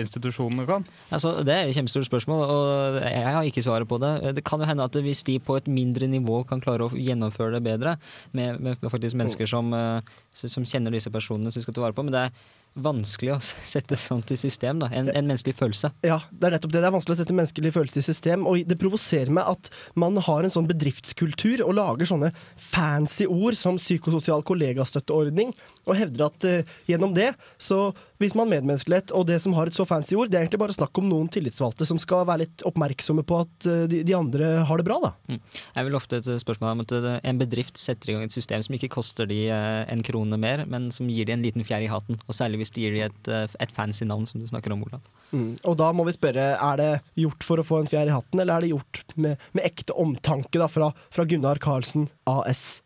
institusjonene 0.00 0.64
kan? 0.68 0.86
Altså, 1.12 1.34
det 1.44 1.56
er 1.56 1.66
et 1.66 1.76
kjempestort 1.76 2.08
spørsmål, 2.08 2.44
og 2.46 3.00
jeg 3.02 3.34
har 3.36 3.50
ikke 3.50 3.66
svaret 3.66 3.90
på 3.90 3.98
det. 4.02 4.14
Det 4.38 4.46
kan 4.48 4.62
jo 4.62 4.70
hende 4.70 4.86
at 4.86 4.96
hvis 5.04 5.24
de 5.28 5.36
på 5.42 5.58
et 5.58 5.68
mindre 5.68 6.08
nivå 6.08 6.40
kan 6.48 6.62
klare 6.62 6.86
å 6.86 6.94
gjennomføre 6.94 7.58
det 7.58 7.64
bedre, 7.66 7.98
med, 8.32 8.62
med 8.62 8.80
faktisk 8.86 9.18
mennesker 9.18 9.50
som, 9.50 9.74
eh, 9.76 10.16
som 10.32 10.64
kjenner 10.64 10.94
disse 10.94 11.12
personene 11.12 11.52
som 11.52 11.60
de 11.60 11.66
skal 11.66 11.76
ta 11.76 11.84
vare 11.84 11.98
på, 11.98 12.06
men 12.06 12.14
det 12.14 12.26
er 12.28 12.50
vanskelig 12.74 13.34
å 13.34 13.38
sette 13.74 13.98
sånt 14.00 14.32
i 14.32 14.38
system. 14.40 14.80
da, 14.82 14.90
En, 14.92 15.10
en 15.10 15.28
menneskelig 15.28 15.56
følelse. 15.58 15.92
Ja, 16.06 16.20
det 16.30 16.48
er 16.48 16.56
nettopp 16.56 16.74
det. 16.74 16.82
Det 16.82 16.90
er 16.90 16.96
vanskelig 16.96 17.16
å 17.16 17.20
sette 17.22 17.36
menneskelig 17.36 17.74
følelse 17.74 18.02
i 18.02 18.06
system. 18.06 18.46
Og 18.48 18.64
det 18.68 18.78
provoserer 18.80 19.32
meg 19.34 19.50
at 19.52 19.72
man 19.98 20.16
har 20.22 20.44
en 20.44 20.54
sånn 20.54 20.68
bedriftskultur 20.70 21.64
og 21.66 21.76
lager 21.78 22.08
sånne 22.08 22.32
fancy 22.56 23.28
ord 23.28 23.58
som 23.58 23.80
psykososial 23.80 24.44
kollegastøtteordning, 24.46 25.52
og 25.86 25.98
hevder 25.98 26.28
at 26.28 26.48
uh, 26.48 26.74
gjennom 26.88 27.14
det 27.16 27.32
så 27.60 27.90
viser 28.22 28.38
man 28.40 28.50
medmenneskelighet. 28.52 29.12
Og 29.16 29.26
det 29.28 29.38
som 29.42 29.54
har 29.56 29.68
et 29.68 29.76
så 29.76 29.86
fancy 29.88 30.16
ord, 30.18 30.30
det 30.30 30.38
er 30.38 30.46
egentlig 30.46 30.62
bare 30.62 30.76
snakk 30.76 30.98
om 31.00 31.08
noen 31.10 31.30
tillitsvalgte 31.32 31.86
som 31.88 32.00
skal 32.02 32.26
være 32.28 32.44
litt 32.44 32.64
oppmerksomme 32.68 33.24
på 33.26 33.42
at 33.44 33.68
eh, 33.68 33.84
de, 33.90 34.02
de 34.06 34.16
andre 34.16 34.52
har 34.68 34.80
det 34.80 34.86
bra, 34.88 34.98
da. 35.02 35.12
Mm. 35.30 35.40
Jeg 35.76 35.88
vil 35.88 35.98
ofte 35.98 36.20
et 36.20 36.30
spørsmål 36.42 36.76
om 36.76 36.84
at 36.84 36.94
en 37.22 37.40
bedrift 37.40 37.80
setter 37.80 38.12
i 38.12 38.16
gang 38.16 38.26
et 38.26 38.34
system 38.34 38.64
som 38.64 38.76
ikke 38.78 38.92
koster 38.96 39.28
de 39.30 39.44
eh, 39.52 39.82
en 39.92 40.04
krone 40.06 40.38
mer, 40.40 40.64
men 40.70 40.90
som 40.94 41.10
gir 41.10 41.28
de 41.28 41.36
en 41.36 41.44
liten 41.44 41.66
fjær 41.66 41.84
i 41.84 41.90
hatten. 41.90 42.20
Og 42.26 42.38
særlig 42.38 42.62
hvis 42.62 42.74
de 42.76 42.86
gir 42.86 42.96
de 42.96 43.04
et, 43.08 43.32
eh, 43.32 43.58
et 43.62 43.74
fancy 43.74 44.06
navn, 44.08 44.28
som 44.28 44.42
du 44.42 44.48
snakker 44.50 44.74
om, 44.74 44.86
Olav. 44.86 45.02
Mm. 45.32 45.56
Og 45.68 45.76
da 45.80 45.90
må 45.96 46.06
vi 46.08 46.16
spørre, 46.16 46.52
er 46.54 46.80
det 46.80 46.92
gjort 47.24 47.46
for 47.46 47.60
å 47.60 47.66
få 47.66 47.82
en 47.82 47.90
fjær 47.90 48.10
i 48.10 48.14
hatten, 48.14 48.40
eller 48.40 48.56
er 48.56 48.66
det 48.66 48.72
gjort 48.74 49.04
med, 49.16 49.50
med 49.56 49.68
ekte 49.68 49.96
omtanke 49.98 50.60
da, 50.60 50.68
fra, 50.70 50.92
fra 51.12 51.26
Gunnar 51.28 51.60
Karlsen 51.62 52.08
AS? 52.28 52.82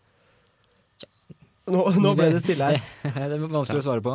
Nå, 1.66 1.80
nå 1.98 2.12
ble 2.14 2.28
det 2.30 2.40
stille 2.44 2.62
her. 2.62 2.76
det 3.02 3.24
er 3.26 3.40
vanskelig 3.42 3.80
å 3.80 3.84
svare 3.88 4.02
på. 4.04 4.12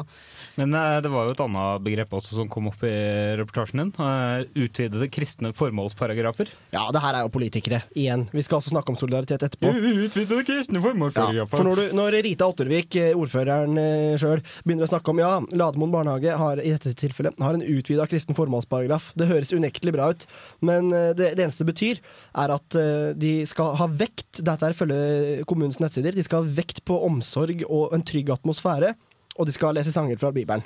Men 0.55 0.72
eh, 0.77 0.98
det 1.03 1.10
var 1.12 1.27
jo 1.27 1.34
et 1.34 1.41
annet 1.43 1.84
begrep 1.84 2.13
også 2.15 2.38
som 2.38 2.48
kom 2.51 2.70
opp 2.70 2.84
i 2.88 2.91
reportasjen 3.39 3.81
din. 3.81 3.89
eh, 4.00 4.46
utvidede 4.63 5.10
kristne 5.12 5.51
formålsparagrafer. 5.58 6.53
Ja, 6.72 6.86
det 6.96 7.01
her 7.03 7.17
er 7.20 7.25
jo 7.25 7.34
politikere 7.34 7.81
igjen. 7.91 8.24
Vi 8.31 8.43
skal 8.48 8.62
også 8.62 8.72
snakke 8.72 8.93
om 8.93 9.00
solidaritet 9.00 9.43
etterpå. 9.50 9.67
Utvidede 10.05 10.46
kristne 10.48 10.79
Ja, 10.79 10.86
formålsparagrafer. 10.86 11.51
for 11.58 11.67
når, 11.67 11.81
du, 11.81 11.98
når 12.00 12.17
Rita 12.24 12.48
Ottervik, 12.48 12.96
eh, 13.01 13.12
ordføreren 13.20 13.75
sjøl, 14.22 14.46
begynner 14.63 14.88
å 14.88 14.91
snakke 14.93 15.12
om 15.12 15.20
ja, 15.20 15.34
Lademoen 15.51 15.91
barnehage 15.91 16.39
har 16.39 16.63
i 16.63 16.72
dette 16.72 16.96
tilfellet 16.96 17.36
har 17.43 17.60
en 17.60 17.65
utvida 17.67 18.08
kristen 18.08 18.38
formålsparagraf. 18.38 19.12
Det 19.20 19.27
høres 19.27 19.51
unektelig 19.51 19.96
bra 19.98 20.08
ut, 20.15 20.24
men 20.63 20.88
det, 20.91 21.34
det 21.36 21.43
eneste 21.43 21.65
det 21.65 21.74
betyr, 21.74 22.01
er 22.39 22.53
at 22.55 22.75
de 23.20 23.31
skal 23.50 23.75
ha 23.79 23.88
vekt 23.88 24.39
Dette 24.46 24.67
er 24.67 24.75
følge 24.77 25.43
kommunens 25.50 25.81
nettsider. 25.84 26.15
De 26.15 26.24
skal 26.24 26.46
ha 26.46 26.55
vekt 26.62 26.84
på 26.88 26.96
omsorg 27.05 27.40
og 27.67 27.95
en 27.95 28.03
trygg 28.05 28.29
atmosfære, 28.36 28.93
og 29.39 29.48
de 29.48 29.55
skal 29.55 29.74
lese 29.77 29.93
sanger 29.95 30.19
fra 30.21 30.31
Bibelen. 30.36 30.63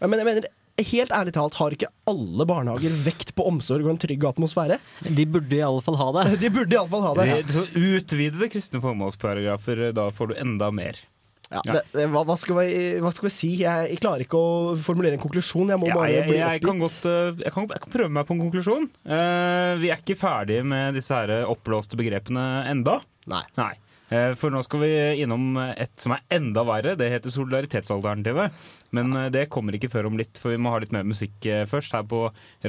Men 0.00 0.18
jeg 0.20 0.28
mener 0.28 0.48
Helt 0.76 1.08
ærlig 1.16 1.32
talt, 1.32 1.54
har 1.56 1.72
ikke 1.72 1.88
alle 2.04 2.44
barnehager 2.44 2.92
vekt 3.06 3.30
på 3.32 3.46
omsorg 3.48 3.86
og 3.86 3.94
en 3.94 4.00
trygg 4.02 4.26
atmosfære? 4.28 4.76
De 5.08 5.24
burde 5.24 5.56
i 5.56 5.62
alle 5.64 5.80
fall 5.80 5.96
ha 5.96 6.10
det. 6.18 6.24
De 6.42 6.50
burde 6.52 6.76
iallfall 6.76 7.00
ha 7.06 7.12
det. 7.16 7.24
Det- 7.46 7.54
Så 7.54 7.62
utvidede 7.80 8.50
kristne 8.52 8.82
formålsparagrafer, 8.84 9.86
da 9.96 10.10
får 10.12 10.28
du 10.28 10.34
enda 10.42 10.68
mer. 10.68 11.00
Ja, 11.48 11.62
det, 11.64 11.80
det, 11.94 12.04
hva, 12.12 12.24
hva, 12.28 12.36
skal 12.36 12.58
vi, 12.58 12.68
hva 13.00 13.08
skal 13.14 13.28
vi 13.28 13.32
si? 13.32 13.50
Jeg, 13.62 13.88
jeg 13.94 14.00
klarer 14.02 14.26
ikke 14.26 14.36
å 14.36 14.76
formulere 14.84 15.16
en 15.16 15.22
konklusjon. 15.22 15.70
Jeg 15.72 15.80
må 15.80 15.88
Ja, 15.88 15.94
bare 15.96 16.12
jeg, 16.12 16.28
bli 16.28 16.38
jeg, 16.42 16.62
kan 16.66 16.82
godt, 16.82 17.08
eh, 17.08 17.32
jeg, 17.46 17.52
kan, 17.54 17.68
jeg 17.72 17.82
kan 17.86 17.92
prøve 17.96 18.12
meg 18.18 18.26
på 18.28 18.34
en 18.36 18.44
konklusjon. 18.44 18.88
Uh, 19.06 19.72
vi 19.80 19.92
er 19.94 20.02
ikke 20.02 20.18
ferdige 20.20 20.66
med 20.66 20.98
disse 20.98 21.14
her 21.16 21.46
oppblåste 21.48 21.96
begrepene 21.96 22.44
enda. 22.68 22.98
Nei. 23.32 23.44
Eh, 23.56 23.74
For 24.08 24.52
nå 24.54 24.60
skal 24.62 24.82
vi 24.84 24.90
innom 25.24 25.56
et 25.74 25.90
som 25.98 26.12
er 26.14 26.20
enda 26.36 26.62
verre. 26.68 26.92
Det 26.98 27.08
heter 27.10 27.32
solidaritetsalternativet. 27.34 28.52
Men 28.94 29.10
eh, 29.18 29.30
det 29.34 29.48
kommer 29.50 29.74
ikke 29.74 29.90
før 29.90 30.06
om 30.10 30.18
litt, 30.20 30.38
for 30.38 30.52
vi 30.54 30.60
må 30.62 30.70
ha 30.70 30.78
litt 30.82 30.92
mer 30.94 31.02
musikk 31.08 31.48
eh, 31.50 31.64
først 31.66 31.96
her 31.96 32.04
på 32.06 32.20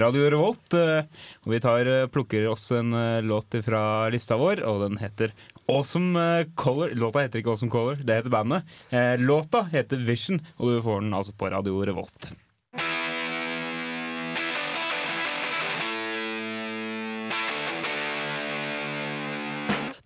Radio 0.02 0.26
Revolt. 0.34 0.74
Eh, 0.74 1.06
Og 1.46 1.54
vi 1.54 1.60
tar, 1.64 1.86
eh, 1.86 2.08
plukker 2.10 2.48
oss 2.50 2.66
en 2.74 2.90
eh, 2.98 3.22
låt 3.22 3.54
fra 3.68 3.84
lista 4.14 4.40
vår, 4.42 4.64
og 4.66 4.82
den 4.88 4.98
heter 5.04 5.36
Awesome 5.70 6.18
eh, 6.42 6.50
Color. 6.58 6.96
Låta 6.98 7.22
heter 7.28 7.44
ikke 7.44 7.54
Awesome 7.54 7.72
Color, 7.74 8.02
det 8.02 8.18
heter 8.22 8.34
bandet. 8.34 8.66
Eh, 8.90 9.14
Låta 9.22 9.68
heter 9.72 10.02
Vision, 10.10 10.42
og 10.58 10.74
du 10.74 10.82
får 10.90 11.06
den 11.06 11.14
altså 11.22 11.38
på 11.38 11.54
Radio 11.54 11.78
Revolt. 11.86 12.32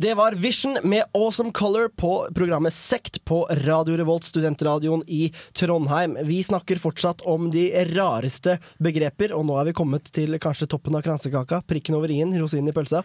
Det 0.01 0.13
var 0.13 0.31
Vision 0.31 0.77
med 0.83 1.03
Awesome 1.13 1.51
Color 1.51 1.87
på 1.87 2.27
programmet 2.35 2.73
Sekt 2.73 3.25
på 3.25 3.47
Radio 3.51 3.97
Revolt, 3.97 4.23
studentradioen 4.23 5.03
i 5.07 5.33
Trondheim. 5.53 6.15
Vi 6.25 6.39
snakker 6.43 6.81
fortsatt 6.81 7.21
om 7.21 7.51
de 7.53 7.67
rareste 7.91 8.55
begreper, 8.81 9.35
og 9.37 9.45
nå 9.45 9.59
er 9.61 9.69
vi 9.69 9.75
kommet 9.77 10.09
til 10.15 10.39
kanskje 10.41 10.71
toppen 10.73 10.97
av 10.97 11.05
kransekaka, 11.05 11.61
prikken 11.69 11.99
over 11.99 12.09
i-en, 12.09 12.33
rosinen 12.41 12.71
i 12.71 12.73
pølsa. 12.73 13.03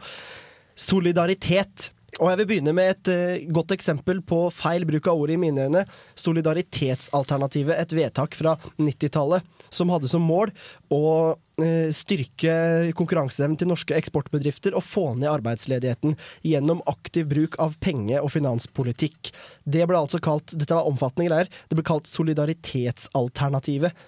Solidaritet. 0.72 1.90
Og 2.16 2.30
jeg 2.30 2.38
vil 2.40 2.48
begynne 2.48 2.72
med 2.76 2.94
et 2.94 3.10
uh, 3.12 3.48
godt 3.52 3.74
eksempel 3.76 4.22
på 4.24 4.46
feil 4.54 4.86
bruk 4.88 5.08
av 5.10 5.20
ordet 5.20 5.36
i 5.36 5.40
mine 5.40 5.66
øyne. 5.66 5.82
Solidaritetsalternativet, 6.16 7.76
et 7.76 7.92
vedtak 7.96 8.36
fra 8.38 8.54
90-tallet 8.80 9.44
som 9.74 9.90
hadde 9.92 10.08
som 10.08 10.24
mål 10.24 10.52
å 10.96 11.02
uh, 11.36 11.88
styrke 11.92 12.54
konkurranseevnen 12.96 13.58
til 13.60 13.68
norske 13.68 13.96
eksportbedrifter 13.98 14.76
og 14.78 14.86
få 14.86 15.10
ned 15.18 15.28
arbeidsledigheten 15.34 16.16
gjennom 16.46 16.80
aktiv 16.88 17.28
bruk 17.28 17.58
av 17.62 17.76
penge- 17.84 18.22
og 18.22 18.32
finanspolitikk. 18.32 19.34
Det 19.68 19.84
ble 19.84 20.00
altså 20.00 20.22
kalt, 20.24 20.56
Dette 20.56 20.78
var 20.78 20.88
omfattende 20.88 21.28
greier. 21.28 21.52
Det 21.68 21.76
ble 21.76 21.84
kalt 21.84 22.08
solidaritetsalternativet. 22.08 24.06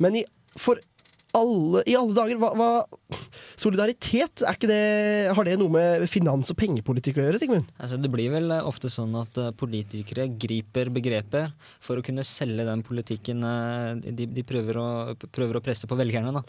Men 0.00 0.22
i, 0.22 0.24
for 0.56 0.80
alle, 1.36 1.82
i 1.88 1.96
alle 1.96 2.16
dager, 2.16 2.40
hva, 2.40 2.52
hva 2.58 2.70
Solidaritet, 3.62 4.42
er 4.42 4.56
ikke 4.56 4.68
det, 4.68 4.80
har 5.36 5.46
det 5.46 5.54
noe 5.60 5.72
med 5.72 6.04
finans- 6.10 6.50
og 6.52 6.56
pengepolitikk 6.58 7.20
å 7.20 7.26
gjøre, 7.26 7.40
Sigmund? 7.40 7.68
Altså, 7.78 7.98
det 8.00 8.10
blir 8.12 8.32
vel 8.32 8.50
eh, 8.54 8.64
ofte 8.68 8.90
sånn 8.92 9.14
at 9.20 9.38
eh, 9.40 9.52
politikere 9.56 10.26
griper 10.40 10.90
begreper 10.92 11.52
for 11.84 12.00
å 12.00 12.04
kunne 12.04 12.24
selge 12.26 12.66
den 12.66 12.84
politikken 12.86 13.44
eh, 13.46 14.12
de, 14.18 14.26
de 14.38 14.44
prøver, 14.46 14.80
å, 14.80 14.88
prøver 15.32 15.58
å 15.58 15.64
presse 15.64 15.88
på 15.88 15.98
velgerne. 15.98 16.32
Da. 16.34 16.44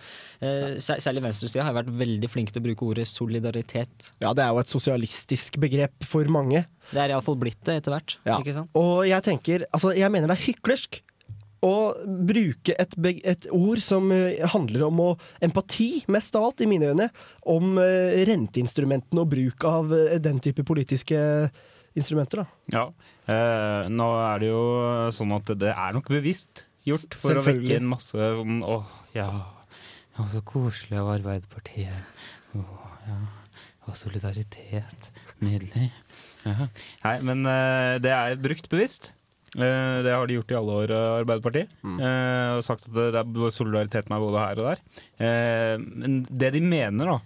Særlig 0.81 1.25
venstresida 1.27 1.67
har 1.67 1.77
vært 1.77 1.91
veldig 1.99 2.31
flink 2.31 2.53
til 2.53 2.63
å 2.63 2.67
bruke 2.67 2.87
ordet 2.87 3.07
solidaritet. 3.11 4.11
Ja, 4.23 4.33
det 4.35 4.45
er 4.45 4.53
jo 4.53 4.63
et 4.63 4.73
sosialistisk 4.73 5.59
begrep 5.61 6.07
for 6.07 6.27
mange. 6.31 6.65
Det 6.91 7.01
er 7.03 7.13
iallfall 7.13 7.39
blitt 7.39 7.61
det 7.67 7.79
etter 7.81 7.95
hvert. 7.95 8.17
Ja. 8.27 8.39
Og 8.79 9.03
jeg 9.07 9.25
tenker, 9.25 9.67
altså 9.71 9.93
jeg 9.95 10.11
mener 10.13 10.31
det 10.31 10.39
er 10.39 10.47
hyklersk 10.49 11.03
å 11.63 11.73
bruke 12.03 12.75
et, 12.79 12.95
et 13.23 13.47
ord 13.55 13.81
som 13.83 14.11
eh, 14.13 14.41
handler 14.53 14.87
om 14.89 14.99
å, 15.03 15.09
empati, 15.43 16.03
mest 16.11 16.35
av 16.39 16.49
alt, 16.49 16.63
i 16.63 16.69
mine 16.69 16.91
øyne, 16.91 17.09
om 17.49 17.77
eh, 17.81 18.23
renteinstrumentene 18.27 19.23
og 19.23 19.31
bruk 19.31 19.65
av 19.69 19.93
eh, 19.95 20.19
den 20.23 20.41
type 20.43 20.65
politiske 20.67 21.17
instrumenter, 21.97 22.43
da. 22.43 22.45
Ja. 22.73 22.85
Eh, 23.31 23.89
nå 23.93 24.09
er 24.19 24.43
det 24.43 24.51
jo 24.51 24.63
sånn 25.15 25.31
at 25.37 25.53
det 25.61 25.71
er 25.71 25.95
nok 25.95 26.09
bevisst 26.11 26.65
gjort 26.83 27.15
for 27.15 27.39
å 27.39 27.45
vekke 27.45 27.77
en 27.77 27.87
masse 27.87 28.17
sånn 28.17 28.59
Å, 28.67 28.81
ja. 29.15 29.29
ja 30.17 30.25
så 30.33 30.43
koselig 30.47 30.99
av 30.99 31.13
Arbeiderpartiet. 31.15 32.11
Å, 32.59 32.65
ja. 33.07 33.21
Og 33.87 33.97
solidaritet. 33.99 35.09
Nydelig. 35.43 35.89
Ja. 36.43 36.67
Nei, 37.03 37.17
men 37.27 37.47
eh, 37.47 37.97
det 38.03 38.11
er 38.15 38.39
brukt 38.39 38.69
bevisst. 38.71 39.13
Eh, 39.53 39.97
det 40.05 40.13
har 40.15 40.25
de 40.27 40.37
gjort 40.39 40.51
i 40.51 40.57
alle 40.57 40.77
år, 40.83 40.91
eh, 40.93 41.09
Arbeiderpartiet. 41.21 41.73
Eh, 41.83 42.55
og 42.57 42.63
sagt 42.65 42.87
at 42.89 42.95
det, 42.95 43.21
er 43.21 43.53
solidaritet 43.53 44.09
med 44.09 44.23
både 44.23 44.41
her 44.41 44.61
og 44.63 44.69
der. 44.71 44.81
Eh, 45.21 45.75
men 45.77 46.23
det 46.29 46.53
de 46.55 46.61
mener, 46.61 47.05
da, 47.05 47.19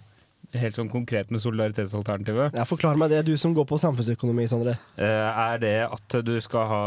helt 0.60 0.76
sånn 0.76 0.90
konkret 0.92 1.30
med 1.32 1.40
solidaritetsalternativet, 1.44 2.54
Ja, 2.56 2.64
Forklar 2.68 2.96
meg 3.00 3.10
det, 3.10 3.24
du 3.26 3.36
som 3.40 3.54
går 3.56 3.66
på 3.68 3.78
samfunnsøkonomi, 3.80 4.46
Sondre. 4.48 4.78
eh, 4.96 5.04
er 5.04 5.58
det 5.58 5.76
at 5.88 6.18
du 6.24 6.34
skal 6.44 6.68
ha 6.68 6.84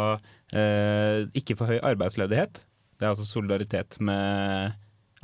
eh, 0.54 1.26
ikke 1.34 1.58
for 1.58 1.68
høy 1.74 1.80
arbeidsledighet. 1.80 2.62
Det 3.00 3.08
er 3.08 3.14
altså 3.16 3.26
solidaritet 3.26 3.98
med 4.00 4.74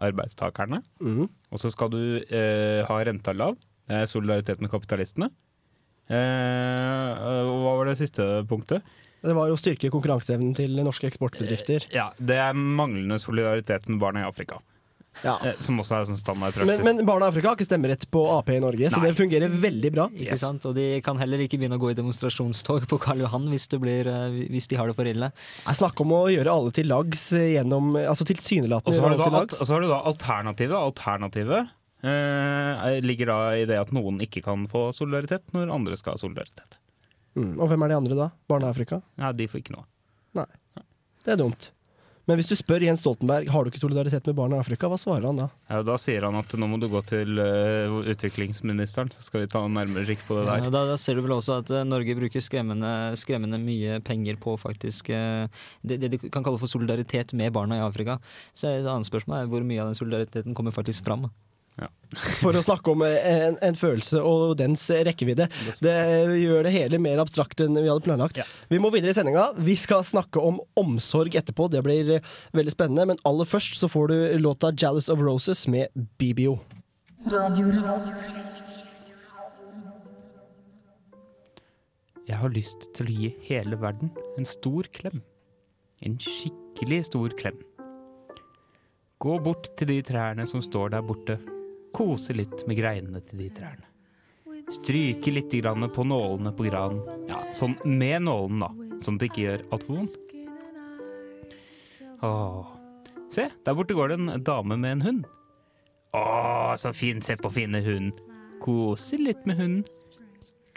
arbeidstakerne. 0.01 0.81
Mm. 1.01 1.27
Og 1.51 1.59
så 1.62 1.69
skal 1.74 1.89
du 1.93 2.01
eh, 2.29 2.81
ha 2.86 2.97
renta 3.05 3.33
lav. 3.33 3.57
Det 3.88 4.01
er 4.01 4.09
solidaritet 4.09 4.62
med 4.62 4.69
kapitalistene. 4.74 5.29
Eh, 6.09 7.12
og 7.45 7.57
hva 7.63 7.74
var 7.79 7.89
det 7.89 7.97
siste 8.00 8.24
punktet? 8.50 8.81
Det 9.27 9.36
var 9.36 9.51
å 9.51 9.60
styrke 9.60 9.91
konkurranseevnen 9.93 10.55
til 10.57 10.79
norske 10.86 11.10
eksportbedrifter. 11.10 11.89
Ja, 11.96 12.10
Det 12.17 12.39
er 12.39 12.57
manglende 12.57 13.19
solidaritet 13.22 13.88
med 13.91 14.00
barna 14.03 14.24
i 14.24 14.27
Afrika. 14.29 14.62
Ja. 15.24 15.34
Eh, 15.46 15.55
som 15.63 15.79
også 15.81 15.98
er 15.98 16.07
sånn 16.10 16.19
standardpraksis. 16.19 16.81
Men, 16.84 17.00
men 17.00 17.07
barna 17.07 17.27
i 17.27 17.31
Afrika 17.31 17.50
har 17.51 17.57
ikke 17.57 17.67
stemmerett 17.67 18.05
på 18.13 18.22
Ap 18.36 18.50
i 18.53 18.60
Norge, 18.62 18.91
så 18.93 19.01
det 19.01 19.13
fungerer 19.17 19.53
veldig 19.63 19.91
bra. 19.96 20.07
Ikke 20.13 20.38
sant? 20.39 20.67
Og 20.69 20.75
de 20.77 20.88
kan 21.05 21.19
heller 21.22 21.41
ikke 21.46 21.60
begynne 21.60 21.79
å 21.79 21.81
gå 21.81 21.91
i 21.93 21.98
demonstrasjonstog 21.98 22.88
på 22.91 23.00
Karl 23.03 23.24
Johan 23.25 23.48
hvis, 23.51 23.67
det 23.74 23.81
blir, 23.84 24.10
eh, 24.12 24.38
hvis 24.53 24.69
de 24.72 24.79
har 24.79 24.91
det 24.91 24.98
for 24.98 25.10
ille. 25.10 25.31
Jeg 25.65 25.81
snakker 25.81 26.05
om 26.05 26.15
å 26.19 26.24
gjøre 26.34 26.53
alle 26.53 26.75
til 26.75 26.89
lags 26.91 27.29
gjennom 27.34 27.96
Altså 27.98 28.25
Og 28.27 28.31
tilsynelatende 28.31 28.98
så 28.98 29.03
har, 29.03 29.13
gjøre 29.13 29.17
du 29.17 29.24
da, 29.24 29.29
alle 29.31 29.43
alt- 29.46 29.57
og 29.57 29.74
har 29.74 29.84
du 29.84 29.89
da 29.89 30.01
alternativet. 30.12 30.77
Alternativet 30.77 31.75
eh, 32.07 32.98
ligger 33.05 33.31
da 33.34 33.39
i 33.57 33.65
det 33.69 33.79
at 33.81 33.93
noen 33.96 34.22
ikke 34.24 34.43
kan 34.46 34.67
få 34.72 34.89
solidaritet, 34.96 35.50
når 35.55 35.74
andre 35.74 35.98
skal 36.00 36.15
ha 36.15 36.22
solidaritet. 36.22 36.77
Mm. 37.38 37.56
Og 37.62 37.70
hvem 37.70 37.86
er 37.86 37.94
de 37.94 38.01
andre 38.01 38.17
da? 38.17 38.29
Barna 38.50 38.70
i 38.70 38.74
Afrika? 38.74 39.01
Ja, 39.22 39.32
de 39.36 39.48
får 39.50 39.62
ikke 39.62 39.77
noe. 39.77 39.86
Nei. 40.38 40.50
Det 41.24 41.36
er 41.36 41.41
dumt. 41.44 41.72
Men 42.27 42.36
hvis 42.41 42.50
du 42.50 42.58
spør 42.60 42.84
Jens 42.84 43.00
Stoltenberg 43.06 43.48
har 43.53 43.63
du 43.63 43.70
ikke 43.72 43.79
solidaritet 43.79 44.25
med 44.27 44.36
barna 44.36 44.58
i 44.58 44.60
Afrika, 44.60 44.89
hva 44.91 44.98
svarer 45.00 45.24
han 45.29 45.38
da? 45.39 45.46
Ja, 45.72 45.79
da 45.88 45.96
sier 46.01 46.25
han 46.27 46.36
at 46.36 46.51
nå 46.60 46.67
må 46.67 46.75
du 46.82 46.89
gå 46.91 47.00
til 47.08 47.39
uh, 47.39 48.01
utviklingsministeren, 48.12 49.13
så 49.15 49.24
skal 49.24 49.46
vi 49.46 49.50
ta 49.53 49.62
en 49.63 49.77
nærmere 49.77 50.03
kikk 50.10 50.25
på 50.27 50.36
det 50.36 50.44
Ja, 50.44 50.58
der. 50.65 50.74
da, 50.75 50.82
da 50.91 50.98
ser 51.00 51.15
du 51.15 51.24
vel 51.24 51.38
også 51.38 51.62
at 51.62 51.72
uh, 51.72 51.86
Norge 51.88 52.17
bruker 52.20 52.44
skremmende, 52.44 52.91
skremmende 53.20 53.62
mye 53.63 54.01
penger 54.03 54.36
på 54.44 54.58
faktisk 54.60 55.13
uh, 55.15 55.48
det, 55.88 56.01
det 56.03 56.12
de 56.17 56.20
kan 56.27 56.44
kalle 56.44 56.60
for 56.60 56.67
solidaritet 56.67 57.32
med 57.32 57.56
barna 57.56 57.79
i 57.79 57.86
Afrika. 57.86 58.20
Så 58.51 58.74
et 58.74 58.84
annet 58.84 59.08
spørsmål 59.08 59.46
er 59.46 59.51
hvor 59.53 59.63
mye 59.63 59.86
av 59.86 59.94
den 59.94 60.01
solidariteten 60.01 60.58
kommer 60.58 60.75
faktisk 60.75 61.08
fram. 61.08 61.29
For 62.41 62.55
å 62.55 62.63
snakke 62.63 62.93
om 62.93 63.03
eh, 63.05 63.17
en, 63.50 63.57
en 63.63 63.77
følelse 63.77 64.22
og 64.24 64.55
dens 64.60 64.86
rekkevidde. 64.89 65.50
Det 65.84 65.96
gjør 66.39 66.67
det 66.67 66.74
hele 66.75 67.00
mer 67.03 67.19
abstrakt 67.22 67.60
enn 67.63 67.75
vi 67.75 67.89
hadde 67.89 68.05
planlagt. 68.05 68.39
Vi 68.72 68.79
må 68.81 68.91
videre 68.93 69.12
i 69.12 69.17
sendinga. 69.17 69.50
Vi 69.60 69.75
skal 69.79 70.05
snakke 70.07 70.41
om 70.41 70.62
omsorg 70.79 71.36
etterpå. 71.38 71.67
Det 71.74 71.84
blir 71.86 72.17
eh, 72.17 72.34
veldig 72.57 72.74
spennende. 72.74 73.10
Men 73.12 73.22
aller 73.27 73.50
først 73.50 73.79
så 73.79 73.91
får 73.91 74.13
du 74.13 74.17
låta 74.39 74.72
'Jealous 74.72 75.12
of 75.12 75.19
Roses' 75.24 75.67
med 75.67 75.91
BBO. 76.19 76.57
Jeg 82.27 82.39
har 82.41 82.51
lyst 82.51 82.89
til 82.96 83.07
å 83.07 83.17
gi 83.19 83.34
hele 83.48 83.79
verden 83.79 84.12
en 84.38 84.48
stor 84.48 84.88
klem. 84.96 85.22
En 86.03 86.17
skikkelig 86.22 87.05
stor 87.12 87.36
klem. 87.39 87.60
Gå 89.19 89.38
bort 89.41 89.72
til 89.79 89.89
de 89.89 90.01
trærne 90.05 90.46
som 90.48 90.62
står 90.62 90.91
der 90.93 91.05
borte. 91.07 91.39
Kose 91.96 92.36
litt 92.36 92.63
med 92.67 92.79
greinene 92.79 93.22
til 93.27 93.44
de 93.44 93.50
trærne. 93.56 93.86
Stryke 94.75 95.32
litt 95.32 95.53
på 95.96 96.03
nålene 96.03 96.51
på 96.51 96.65
granen. 96.67 97.01
Ja, 97.29 97.39
sånn 97.56 97.77
med 97.86 98.25
nålen, 98.27 98.60
da. 98.60 98.72
Sånn 99.00 99.15
at 99.15 99.22
det 99.22 99.29
ikke 99.32 99.46
gjør 99.46 99.63
altfor 99.72 99.96
vondt. 100.01 100.17
Åh. 102.25 102.74
Se, 103.32 103.48
der 103.63 103.75
borte 103.77 103.96
går 103.96 104.10
det 104.12 104.17
en 104.20 104.44
dame 104.44 104.77
med 104.77 104.98
en 104.98 105.06
hund. 105.06 105.25
Å, 106.15 106.75
så 106.79 106.91
fin. 106.96 107.22
Se 107.22 107.38
på 107.39 107.51
fine 107.53 107.79
hunden. 107.86 108.12
Kose 108.63 109.20
litt 109.22 109.46
med 109.48 109.60
hunden. 109.62 109.86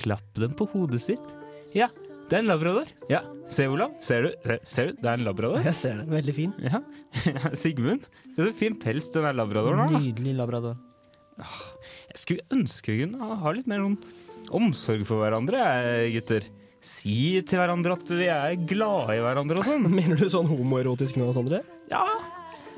Klapp 0.01 0.35
den 0.39 0.55
på 0.57 0.69
hodet 0.73 1.03
sitt. 1.03 1.35
Ja, 1.75 1.89
det 2.29 2.39
er 2.39 2.45
en 2.45 2.51
labrador. 2.53 2.91
Ja, 3.11 3.25
Se, 3.51 3.67
Olav. 3.67 3.97
Ser 3.99 4.23
du? 4.23 4.29
Ser, 4.47 4.61
ser 4.71 4.91
du? 4.91 4.99
Det 5.03 5.09
er 5.11 5.19
en 5.19 5.25
labrador. 5.27 5.65
Jeg 5.67 5.75
ser 5.75 5.97
det. 5.99 6.05
Veldig 6.13 6.35
fin. 6.37 6.53
Ja. 6.63 6.79
Sigmund. 7.59 8.07
Se 8.37 8.47
så 8.47 8.53
fin 8.55 8.77
pels 8.79 9.11
den 9.11 9.27
er 9.27 9.35
labradoren 9.35 9.83
har. 9.83 9.97
Nydelig 9.99 10.37
labrador. 10.39 10.77
Jeg 12.11 12.23
skulle 12.23 12.47
ønske 12.55 12.95
vi 12.95 13.05
kunne 13.05 13.37
ha 13.43 13.53
litt 13.55 13.69
mer 13.71 13.83
sånn 13.85 13.99
omsorg 14.57 15.05
for 15.09 15.23
hverandre, 15.23 15.61
gutter. 16.15 16.49
Si 16.81 17.37
til 17.45 17.61
hverandre 17.61 17.93
at 17.99 18.11
vi 18.17 18.29
er 18.33 18.57
glade 18.69 19.19
i 19.19 19.23
hverandre 19.23 19.61
og 19.61 19.69
sånn. 19.69 19.85
Mener 19.99 20.21
du 20.21 20.29
sånn 20.33 20.49
homoerotisk 20.49 21.21
nå, 21.21 21.29
Sondre? 21.37 21.63
Ja. 21.93 22.05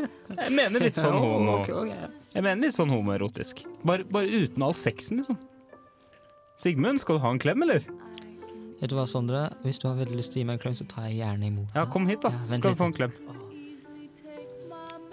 Jeg 0.03 0.51
mener 0.57 0.83
litt 0.83 0.98
sånn 0.98 1.14
homo. 1.14 1.61
Jeg 1.68 2.42
mener 2.42 2.64
litt 2.64 2.75
sånn 2.75 2.90
homoerotisk. 2.90 3.61
Bare, 3.87 4.07
bare 4.09 4.27
uten 4.27 4.64
all 4.66 4.75
sexen, 4.75 5.20
liksom. 5.20 5.38
Sigmund, 6.59 7.03
skal 7.03 7.18
du 7.18 7.22
ha 7.22 7.31
en 7.31 7.38
klem, 7.42 7.62
eller? 7.62 7.87
Vet 8.81 8.90
du 8.90 8.96
hva, 8.98 9.05
Sondre? 9.07 9.44
Hvis 9.62 9.79
du 9.79 9.87
har 9.87 9.94
veldig 10.01 10.18
lyst 10.18 10.35
til 10.35 10.40
å 10.40 10.42
gi 10.42 10.48
meg 10.48 10.59
en 10.59 10.64
klem, 10.64 10.75
så 10.75 10.88
tar 10.90 11.07
jeg 11.07 11.20
gjerne 11.20 11.46
imot. 11.53 11.70
Ja, 11.77 11.87
kom 11.92 12.09
hit, 12.11 12.25
da. 12.25 12.33
Ja, 12.35 12.48
vent 12.51 12.64
skal 12.64 12.75
du 12.75 12.81
få 12.81 12.88
en 12.90 12.96
klem. 12.96 13.14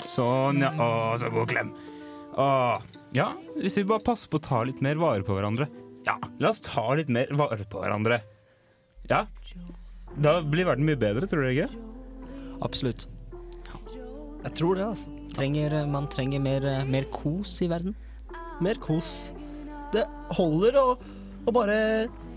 Sånn, 0.09 0.63
ja. 0.63 0.73
Å, 0.73 0.89
så 1.21 1.29
god 1.35 1.51
klem. 1.51 1.69
Å, 2.37 2.47
ja, 3.15 3.31
hvis 3.57 3.79
vi 3.79 3.87
bare 3.89 4.05
passer 4.05 4.29
på 4.31 4.39
å 4.39 4.45
ta 4.45 4.61
litt 4.67 4.81
mer 4.85 4.99
vare 5.01 5.25
på 5.25 5.37
hverandre. 5.37 5.69
Ja, 6.05 6.15
la 6.41 6.51
oss 6.51 6.61
ta 6.65 6.85
litt 6.97 7.09
mer 7.11 7.31
vare 7.37 7.65
på 7.69 7.81
hverandre. 7.81 8.21
Ja. 9.09 9.25
Da 10.21 10.39
blir 10.45 10.67
verden 10.69 10.85
mye 10.87 10.99
bedre, 10.99 11.29
tror 11.29 11.45
dere 11.45 11.55
ikke? 11.55 11.85
Absolutt. 12.65 13.07
Jeg 14.39 14.53
tror 14.55 14.77
det, 14.77 14.85
altså. 14.85 15.15
Trenger, 15.35 15.75
man 15.91 16.07
trenger 16.11 16.41
mer, 16.43 16.67
mer 16.87 17.07
kos 17.13 17.57
i 17.63 17.69
verden. 17.71 17.95
Mer 18.63 18.79
kos. 18.81 19.29
Det 19.93 20.05
holder 20.37 20.77
å, 20.79 20.85
å 21.45 21.53
bare 21.55 21.79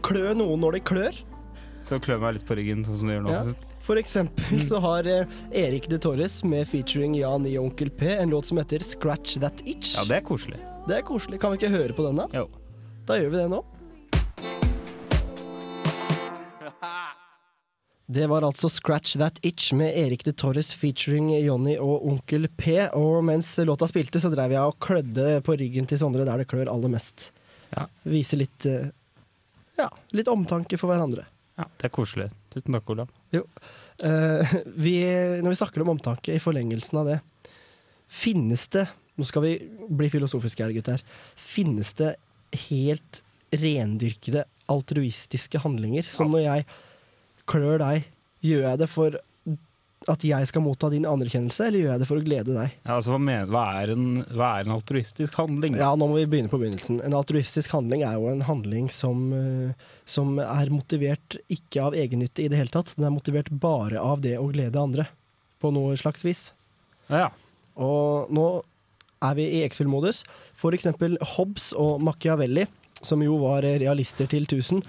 klø 0.06 0.32
noen 0.38 0.64
når 0.64 0.78
de 0.78 0.82
klør. 0.92 1.20
Så 1.86 1.98
klø 2.02 2.18
meg 2.22 2.38
litt 2.38 2.46
på 2.48 2.56
ryggen, 2.58 2.84
sånn 2.86 2.98
som 3.00 3.10
du 3.10 3.14
gjør 3.14 3.24
nå. 3.26 3.36
Ja. 3.36 3.71
For 3.82 3.96
eksempel. 3.96 4.62
Så 4.62 4.78
har 4.78 5.06
eh, 5.06 5.26
Erik 5.52 5.88
de 5.88 5.98
Torres 5.98 6.44
med 6.44 6.68
featuring 6.68 7.14
Jan 7.18 7.46
i 7.46 7.58
Onkel 7.58 7.90
P 7.90 8.08
en 8.16 8.30
låt 8.30 8.46
som 8.46 8.58
heter 8.58 8.78
'Scratch 8.78 9.40
That 9.40 9.62
Itch'. 9.64 9.96
Ja, 9.96 10.04
det 10.04 10.16
er 10.16 10.20
koselig. 10.20 10.58
Det 10.88 10.96
er 10.96 11.02
koselig. 11.02 11.40
Kan 11.40 11.50
vi 11.52 11.56
ikke 11.60 11.68
høre 11.68 11.92
på 11.92 12.06
den, 12.06 12.16
da? 12.16 12.26
Jo. 12.32 12.48
Da 13.06 13.14
gjør 13.18 13.30
vi 13.30 13.36
det 13.36 13.48
nå. 13.50 13.64
Det 18.12 18.26
var 18.28 18.42
altså 18.42 18.68
'Scratch 18.68 19.18
That 19.18 19.38
Itch' 19.42 19.74
med 19.74 19.96
Erik 19.96 20.24
de 20.24 20.32
Torres 20.32 20.74
featuring 20.74 21.30
Jonny 21.44 21.76
og 21.78 22.06
Onkel 22.06 22.48
P. 22.48 22.88
Og 22.92 23.24
mens 23.24 23.58
låta 23.58 23.86
spilte, 23.88 24.20
så 24.20 24.30
drev 24.30 24.50
jeg 24.52 24.62
og 24.62 24.78
klødde 24.78 25.40
på 25.42 25.56
ryggen 25.56 25.86
til 25.86 25.98
Sondre 25.98 26.24
der 26.24 26.36
det 26.38 26.48
klør 26.48 26.68
aller 26.70 26.88
mest. 26.88 27.32
Ja. 27.72 27.86
Vise 28.04 28.36
litt 28.36 28.66
eh, 28.66 28.90
ja, 29.78 29.88
litt 30.12 30.28
omtanke 30.28 30.76
for 30.78 30.92
hverandre. 30.92 31.24
Ja, 31.56 31.64
det 31.78 31.88
er 31.88 31.94
koselig. 31.94 32.28
Tusen 32.52 32.76
takk, 32.76 32.90
Olav. 32.92 33.12
Eh, 33.32 34.54
vi, 34.86 34.96
når 35.42 35.54
vi 35.54 35.60
snakker 35.60 35.84
om 35.84 35.94
omtanke, 35.94 36.34
i 36.36 36.42
forlengelsen 36.42 37.02
av 37.02 37.12
det 37.12 37.20
Finnes 38.12 38.66
det 38.74 38.86
Nå 39.16 39.26
skal 39.28 39.44
vi 39.44 39.52
bli 39.92 40.08
filosofiske 40.08 40.64
her, 40.64 40.72
gutter. 40.72 41.02
Finnes 41.36 41.90
det 41.98 42.14
helt 42.70 43.20
rendyrkede 43.52 44.46
altruistiske 44.72 45.60
handlinger? 45.60 46.06
Som 46.08 46.32
når 46.32 46.46
jeg 46.46 46.64
klør 47.50 47.76
deg, 47.82 48.06
gjør 48.40 48.64
jeg 48.70 48.80
det 48.80 48.88
for 48.88 49.18
at 50.10 50.24
jeg 50.26 50.48
skal 50.50 50.64
motta 50.64 50.88
din 50.92 51.06
anerkjennelse, 51.08 51.66
eller 51.68 51.82
gjør 51.82 51.92
jeg 51.92 52.02
det 52.02 52.08
for 52.08 52.20
å 52.20 52.24
glede 52.24 52.56
deg? 52.56 52.74
Ja, 52.86 52.96
altså, 52.96 53.12
hva, 53.14 53.20
mener, 53.22 53.50
hva, 53.52 53.64
er 53.82 53.92
en, 53.94 54.06
hva 54.32 54.48
er 54.56 54.66
en 54.66 54.74
altruistisk 54.76 55.36
handling? 55.38 55.76
Ja, 55.80 55.92
nå 55.98 56.08
må 56.10 56.18
vi 56.18 56.26
begynne 56.32 56.52
på 56.52 56.60
begynnelsen. 56.62 57.00
En 57.06 57.16
altruistisk 57.18 57.74
handling 57.74 58.04
er 58.06 58.18
jo 58.18 58.30
en 58.32 58.44
handling 58.46 58.88
som, 58.92 59.24
eh, 59.36 59.94
som 60.08 60.34
er 60.42 60.72
motivert 60.74 61.38
ikke 61.52 61.86
av 61.86 61.98
egennytte 61.98 62.44
i 62.44 62.50
det 62.52 62.58
hele 62.60 62.74
tatt. 62.74 62.94
Den 62.96 63.08
er 63.08 63.14
motivert 63.14 63.52
bare 63.62 64.02
av 64.02 64.24
det 64.24 64.36
å 64.40 64.50
glede 64.52 64.82
andre, 64.82 65.08
på 65.62 65.70
noe 65.74 65.96
slags 66.00 66.26
vis. 66.26 66.48
Ja, 67.08 67.26
ja. 67.26 67.30
Og 67.82 68.28
nå 68.34 68.46
er 69.22 69.38
vi 69.38 69.48
i 69.58 69.64
X-Fill-modus. 69.68 70.22
For 70.58 70.74
eksempel 70.76 71.16
Hobbes 71.36 71.70
og 71.78 72.02
Machiavelli, 72.04 72.66
som 73.02 73.22
jo 73.24 73.38
var 73.42 73.64
realister 73.82 74.28
til 74.30 74.46
1000, 74.46 74.82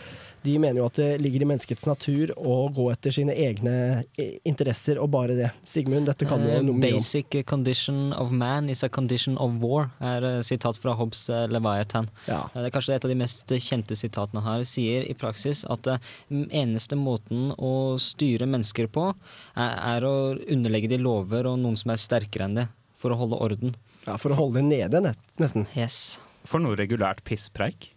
De 0.43 0.53
mener 0.59 0.81
jo 0.81 0.85
at 0.89 0.97
det 0.99 1.21
ligger 1.23 1.43
i 1.45 1.47
menneskets 1.47 1.85
natur 1.87 2.33
å 2.35 2.55
gå 2.75 2.89
etter 2.91 3.13
sine 3.15 3.31
egne 3.39 3.73
eh, 4.19 4.33
interesser, 4.49 4.99
og 4.99 5.09
bare 5.13 5.37
det. 5.37 5.51
Sigmund, 5.67 6.09
dette 6.09 6.27
kan 6.27 6.41
du 6.43 6.49
jo 6.49 6.57
Eh, 6.57 6.65
noe 6.67 6.75
mye 6.75 6.89
om. 6.93 6.97
Basic 6.99 7.37
condition 7.47 8.11
of 8.13 8.31
man 8.35 8.67
is 8.69 8.83
a 8.83 8.89
condition 8.89 9.37
of 9.37 9.55
war, 9.63 9.89
er 10.03 10.25
et 10.27 10.45
sitat 10.45 10.75
fra 10.83 10.93
Hobbes 10.99 11.29
eh, 11.31 11.45
Leviathan. 11.47 12.09
Ja. 12.27 12.41
Eh, 12.53 12.59
Det 12.61 12.65
er 12.69 12.75
kanskje 12.75 12.95
et 12.97 13.05
av 13.07 13.13
de 13.13 13.19
mest 13.23 13.47
kjente 13.55 13.95
sitatene 13.95 14.43
her. 14.43 14.65
Sier 14.67 15.07
i 15.07 15.15
praksis 15.15 15.63
at 15.71 15.87
eh, 15.87 15.97
den 16.29 16.49
eneste 16.51 16.99
måten 16.99 17.53
å 17.57 17.95
styre 18.03 18.45
mennesker 18.49 18.91
på, 18.91 19.09
er, 19.55 19.73
er 19.95 20.03
å 20.07 20.13
underlegge 20.35 20.91
de 20.91 20.99
lover 20.99 21.47
og 21.47 21.59
noen 21.63 21.79
som 21.79 21.91
er 21.95 22.03
sterkere 22.03 22.49
enn 22.49 22.59
det, 22.59 22.67
for 22.99 23.15
å 23.15 23.19
holde 23.23 23.39
orden. 23.39 23.75
Ja, 24.03 24.17
For 24.19 24.35
å 24.35 24.35
holde 24.35 24.59
det 24.59 24.67
nede, 24.91 25.13
nesten. 25.39 25.63
Yes. 25.79 26.19
For 26.43 26.59
noe 26.59 26.75
regulært 26.75 27.23
pisspreik. 27.23 27.93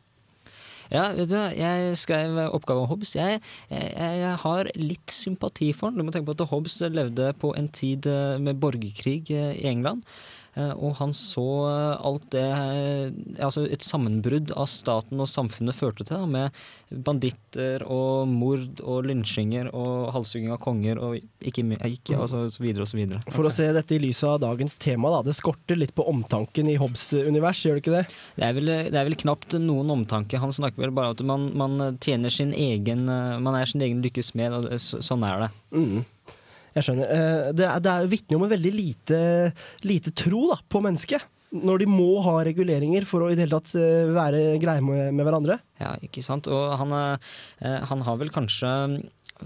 Ja, 0.93 1.09
vet 1.17 1.31
du, 1.33 1.37
jeg 1.57 1.99
skrev 1.99 2.39
oppgave 2.47 2.85
om 2.85 2.91
Hobbes. 2.91 3.17
Jeg, 3.19 3.41
jeg, 3.71 3.93
jeg 3.97 4.39
har 4.45 4.71
litt 4.79 5.15
sympati 5.15 5.73
for 5.77 5.91
den. 5.91 6.01
Du 6.01 6.07
må 6.07 6.15
tenke 6.15 6.31
på 6.31 6.37
at 6.39 6.51
Hobbes 6.53 6.79
levde 6.95 7.33
på 7.41 7.53
en 7.59 7.69
tid 7.69 8.07
eh, 8.11 8.37
med 8.43 8.61
borgerkrig 8.63 9.23
eh, 9.35 9.55
i 9.59 9.69
England. 9.71 10.05
Eh, 10.57 10.73
Og 10.77 10.97
han 10.99 11.13
så 11.17 11.45
eh, 11.69 12.07
alt 12.09 12.27
det 12.35 12.43
eh, 12.43 13.11
Altså 13.45 13.67
et 13.71 13.85
sammenbrudd 13.87 14.53
av 14.57 14.67
staten 14.73 15.21
og 15.23 15.29
samfunnet 15.31 15.77
førte 15.77 16.05
til, 16.09 16.17
da, 16.17 16.27
med 16.27 17.03
banditter 17.07 17.83
og 17.91 18.29
mord 18.31 18.81
og 18.87 19.07
lynsjinger 19.09 19.69
og 19.75 20.13
halshugging 20.15 20.53
av 20.55 20.61
konger 20.63 21.01
og 21.03 21.17
ikke, 21.41 21.65
ikke 21.89 22.17
altså, 22.19 22.45
så 22.53 22.63
videre 22.63 22.85
og 22.87 22.91
så 22.91 22.99
videre. 23.01 23.21
For 23.35 23.49
å 23.49 23.53
se 23.55 23.67
dette 23.75 23.97
i 23.97 24.01
lys 24.03 24.23
av 24.27 24.39
dagens 24.45 24.77
tema, 24.83 25.11
da. 25.17 25.23
Det 25.27 25.35
skorter 25.39 25.79
litt 25.81 25.95
på 25.99 26.07
omtanken 26.11 26.71
i 26.71 26.77
Hobbes 26.81 27.09
univers, 27.27 27.65
gjør 27.67 27.79
det 27.79 27.83
ikke 27.85 27.97
det? 27.97 28.05
Det 28.39 28.47
er, 28.49 28.57
vel, 28.59 28.73
det 28.95 29.01
er 29.01 29.09
vel 29.11 29.19
knapt 29.19 29.57
noen 29.63 29.91
omtanke. 29.99 30.39
Han 30.43 30.55
snakker 30.55 30.87
vel 30.87 30.95
bare 30.97 31.11
om 31.13 31.17
at 31.19 31.25
man, 31.27 31.49
man 31.59 31.99
tjener 32.03 32.31
sin 32.33 32.55
egen 32.55 33.05
Man 33.07 33.55
er 33.59 33.67
sin 33.69 33.83
egen 33.85 34.03
lykkes 34.05 34.33
smed, 34.33 34.55
og 34.55 34.71
så- 34.83 35.03
sånn 35.05 35.25
er 35.27 35.47
det. 35.47 35.51
Mm. 35.75 36.05
Jeg 36.77 36.85
skjønner. 36.85 37.09
Eh, 37.17 37.53
Det, 37.57 37.65
er- 37.67 37.81
det 37.81 37.93
er 37.95 38.11
vitner 38.13 38.37
om 38.39 38.45
en 38.47 38.53
veldig 38.53 38.73
lite, 38.77 39.19
lite 39.89 40.13
tro 40.15 40.51
da, 40.53 40.61
på 40.69 40.83
mennesket. 40.85 41.25
Når 41.57 41.79
de 41.79 41.87
må 41.89 42.21
ha 42.27 42.41
reguleringer 42.45 43.05
for 43.09 43.23
å 43.25 43.31
i 43.33 43.37
det 43.39 43.47
hele 43.47 43.57
tatt 43.61 43.73
eh, 43.79 44.09
være 44.13 44.59
greie 44.61 44.83
med, 44.85 45.15
med 45.17 45.25
hverandre. 45.25 45.61
Ja, 45.81 45.95
ikke 46.05 46.23
sant. 46.27 46.49
Og 46.53 46.75
han, 46.81 46.93
eh, 46.93 47.79
han 47.89 48.03
har 48.05 48.19
vel 48.21 48.29
kanskje 48.35 48.73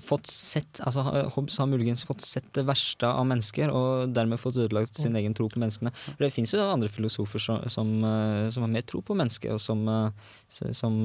fått 0.07 0.29
sett 0.31 0.79
altså 0.87 1.03
Hobbes 1.35 1.57
har 1.59 1.67
muligens 1.67 2.05
fått 2.07 2.23
sett 2.23 2.47
det 2.55 2.63
verste 2.63 3.09
av 3.11 3.25
mennesker, 3.27 3.73
og 3.75 4.13
dermed 4.15 4.39
fått 4.39 4.55
ødelagt 4.63 4.95
sin 4.95 5.17
egen 5.19 5.35
tro 5.35 5.49
på 5.51 5.59
menneskene. 5.59 5.91
For 6.07 6.23
det 6.23 6.33
fins 6.33 6.53
jo 6.55 6.63
andre 6.63 6.87
filosofer 6.89 7.43
som, 7.43 7.59
som, 7.67 7.91
som 8.55 8.63
har 8.67 8.71
mer 8.71 8.87
tro 8.87 9.03
på 9.03 9.17
mennesket, 9.19 9.51
og 9.51 9.59
som, 9.59 9.83
som 10.79 11.01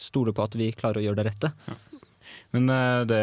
stoler 0.00 0.32
på 0.32 0.46
at 0.48 0.56
vi 0.56 0.70
klarer 0.72 1.02
å 1.02 1.04
gjøre 1.10 1.20
det 1.20 1.26
rette. 1.28 1.52
Men 2.56 2.70
eh, 2.72 3.00
det 3.10 3.22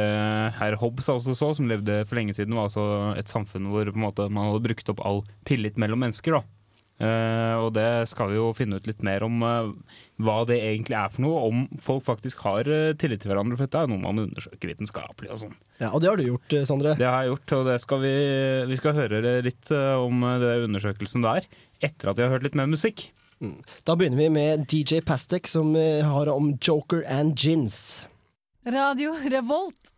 herr 0.58 0.80
Hobbes 0.82 1.10
altså 1.12 1.36
så, 1.38 1.54
som 1.58 1.70
levde 1.70 2.02
for 2.08 2.20
lenge 2.20 2.36
siden, 2.38 2.56
var 2.58 2.70
altså 2.70 3.14
et 3.20 3.32
samfunn 3.32 3.72
hvor 3.74 3.90
måte, 3.98 4.30
man 4.30 4.52
hadde 4.52 4.66
brukt 4.68 4.94
opp 4.94 5.04
all 5.06 5.24
tillit 5.50 5.80
mellom 5.82 6.06
mennesker. 6.06 6.40
da. 6.40 6.46
Uh, 7.02 7.58
og 7.58 7.72
det 7.74 8.06
skal 8.12 8.30
vi 8.30 8.38
jo 8.38 8.52
finne 8.56 8.78
ut 8.78 8.86
litt 8.88 9.02
mer 9.04 9.26
om 9.26 9.42
uh, 9.42 9.72
hva 10.24 10.44
det 10.48 10.60
egentlig 10.62 10.96
er 11.00 11.10
for 11.12 11.26
noe. 11.26 11.42
Om 11.50 11.82
folk 11.82 12.06
faktisk 12.06 12.44
har 12.46 12.70
uh, 12.70 12.94
tillit 13.00 13.24
til 13.24 13.34
hverandre. 13.34 13.58
For 13.58 13.68
dette 13.68 13.82
er 13.82 13.90
noe 13.92 14.04
man 14.04 14.22
undersøker 14.28 14.72
vitenskapelig. 14.72 15.32
og 15.34 15.42
sånn. 15.42 15.58
Ja, 15.82 15.90
og 15.90 16.04
det 16.04 16.12
har 16.12 16.22
du 16.22 16.28
gjort, 16.28 16.56
Sondre. 16.70 16.96
Det 17.00 17.10
har 17.10 17.26
jeg 17.26 17.34
gjort, 17.34 17.58
og 17.58 17.68
det 17.72 17.80
skal 17.84 18.04
vi, 18.06 18.14
vi 18.70 18.80
skal 18.80 18.98
høre 19.02 19.36
litt 19.44 19.74
om 19.74 20.24
det 20.44 20.56
undersøkelsen 20.70 21.26
der. 21.26 21.50
Etter 21.84 22.14
at 22.14 22.20
vi 22.20 22.28
har 22.28 22.34
hørt 22.36 22.48
litt 22.48 22.58
mer 22.60 22.70
musikk. 22.72 23.10
Da 23.84 23.98
begynner 24.00 24.22
vi 24.22 24.30
med 24.32 24.68
DJ 24.72 25.02
Pastek, 25.04 25.50
som 25.52 25.74
har 25.76 26.32
om 26.32 26.54
Joker 26.64 27.04
and 27.12 27.36
Gins. 27.36 28.06
Radio 28.66 29.12
Revolt. 29.12 29.90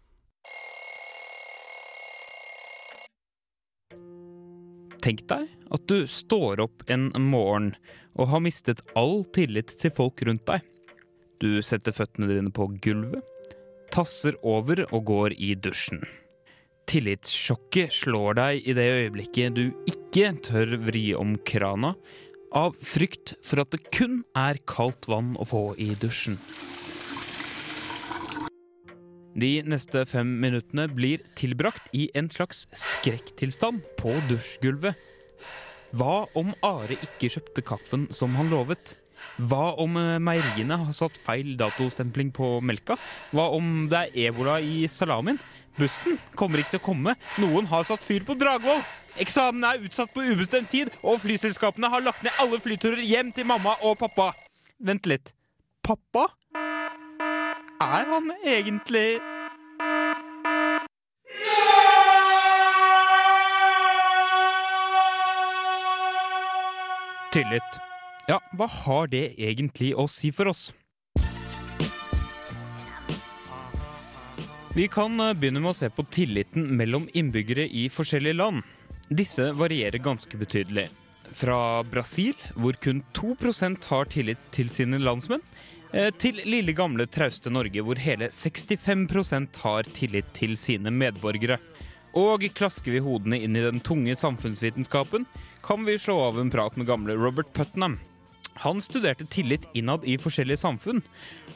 Tenk 5.06 5.22
deg 5.30 5.52
at 5.70 5.84
du 5.86 6.08
står 6.10 6.64
opp 6.64 6.82
en 6.90 7.12
morgen 7.22 7.76
og 8.18 8.32
har 8.32 8.42
mistet 8.42 8.82
all 8.98 9.22
tillit 9.38 9.76
til 9.78 9.94
folk 9.94 10.24
rundt 10.26 10.48
deg. 10.50 10.66
Du 11.38 11.62
setter 11.62 11.94
føttene 11.94 12.32
dine 12.32 12.50
på 12.50 12.66
gulvet, 12.82 13.22
tasser 13.94 14.34
over 14.42 14.82
og 14.88 15.06
går 15.12 15.36
i 15.38 15.54
dusjen. 15.54 16.02
Tillitssjokket 16.90 17.94
slår 17.94 18.40
deg 18.40 18.66
i 18.66 18.74
det 18.78 18.88
øyeblikket 18.96 19.60
du 19.60 19.68
ikke 19.86 20.32
tør 20.42 20.74
vri 20.88 21.12
om 21.14 21.38
krana, 21.46 21.94
av 22.50 22.74
frykt 22.82 23.36
for 23.46 23.62
at 23.62 23.78
det 23.78 23.84
kun 23.94 24.24
er 24.34 24.58
kaldt 24.66 25.06
vann 25.12 25.36
å 25.38 25.46
få 25.54 25.68
i 25.78 25.92
dusjen. 26.02 26.42
De 29.36 29.50
neste 29.68 30.06
fem 30.08 30.30
minuttene 30.40 30.86
blir 30.88 31.24
tilbrakt 31.36 31.90
i 31.92 32.06
en 32.16 32.30
slags 32.32 32.66
skrekktilstand 32.72 33.82
på 34.00 34.14
dusjgulvet. 34.30 34.96
Hva 35.96 36.24
om 36.40 36.54
Are 36.64 36.96
ikke 36.96 37.34
kjøpte 37.34 37.64
kaffen 37.68 38.06
som 38.16 38.38
han 38.40 38.48
lovet? 38.52 38.96
Hva 39.36 39.74
om 39.82 39.98
eh, 40.00 40.16
meieriene 40.24 40.78
har 40.86 40.96
satt 40.96 41.20
feil 41.20 41.58
datostempling 41.60 42.32
på 42.36 42.62
melka? 42.64 42.96
Hva 43.36 43.50
om 43.58 43.90
det 43.92 44.06
er 44.06 44.30
ebola 44.30 44.62
i 44.64 44.88
salamien? 44.92 45.40
Bussen 45.76 46.16
kommer 46.40 46.64
ikke 46.64 46.78
til 46.78 46.84
å 46.84 46.86
komme. 46.88 47.16
Noen 47.44 47.68
har 47.68 47.84
satt 47.88 48.04
fyr 48.08 48.24
på 48.24 48.38
Dragvoll. 48.40 48.80
Eksamen 49.20 49.68
er 49.68 49.84
utsatt 49.84 50.16
på 50.16 50.24
ubestemt 50.24 50.72
tid, 50.72 50.92
og 51.04 51.20
flyselskapene 51.24 51.92
har 51.92 52.04
lagt 52.04 52.24
ned 52.24 52.40
alle 52.40 52.60
flyturer 52.64 53.04
hjem 53.04 53.36
til 53.36 53.48
mamma 53.48 53.76
og 53.84 54.00
pappa. 54.00 54.32
Vent 54.80 55.08
litt. 55.12 55.36
Pappa? 55.84 56.30
Er 57.86 58.06
han 58.10 58.32
egentlig 58.42 59.20
Tillit. 67.36 67.76
Ja, 68.32 68.40
hva 68.58 68.66
har 68.72 69.10
det 69.12 69.36
egentlig 69.38 69.92
å 69.94 70.08
si 70.10 70.32
for 70.34 70.50
oss? 70.50 70.72
Vi 74.74 74.88
kan 74.90 75.20
eh, 75.20 75.36
begynne 75.36 75.62
med 75.62 75.76
å 75.76 75.78
se 75.78 75.92
på 75.94 76.08
tilliten 76.10 76.72
mellom 76.80 77.06
innbyggere 77.14 77.68
i 77.68 77.86
forskjellige 77.92 78.40
land. 78.40 78.64
Disse 79.12 79.52
varierer 79.54 80.02
ganske 80.02 80.40
betydelig. 80.42 80.88
Fra 81.36 81.84
Brasil, 81.86 82.34
hvor 82.56 82.80
kun 82.82 83.04
2% 83.14 83.92
har 83.92 84.10
tillit 84.16 84.50
til 84.56 84.72
sine 84.74 85.04
landsmenn, 85.04 85.44
til 86.20 86.42
lille 86.44 86.74
gamle 86.76 87.06
trauste 87.08 87.52
Norge, 87.54 87.84
hvor 87.86 88.00
hele 88.02 88.28
65% 88.34 89.60
har 89.64 89.88
tillit 89.96 90.32
til 90.36 90.58
sine 90.60 90.92
medborgere. 90.92 91.60
Og 92.16 92.46
klasker 92.56 92.96
vi 92.96 93.04
hodene 93.04 93.42
inn 93.44 93.56
i 93.60 93.64
den 93.64 93.82
tunge 93.84 94.16
samfunnsvitenskapen, 94.16 95.26
kan 95.66 95.86
vi 95.88 95.98
slå 96.00 96.16
av 96.30 96.40
en 96.40 96.52
prat 96.52 96.78
med 96.80 96.88
gamle 96.88 97.18
Robert 97.20 97.52
Putnam. 97.54 97.98
Han 98.64 98.80
studerte 98.82 99.26
tillit 99.28 99.68
innad 99.76 100.06
i 100.08 100.16
forskjellige 100.22 100.62
samfunn, 100.62 101.02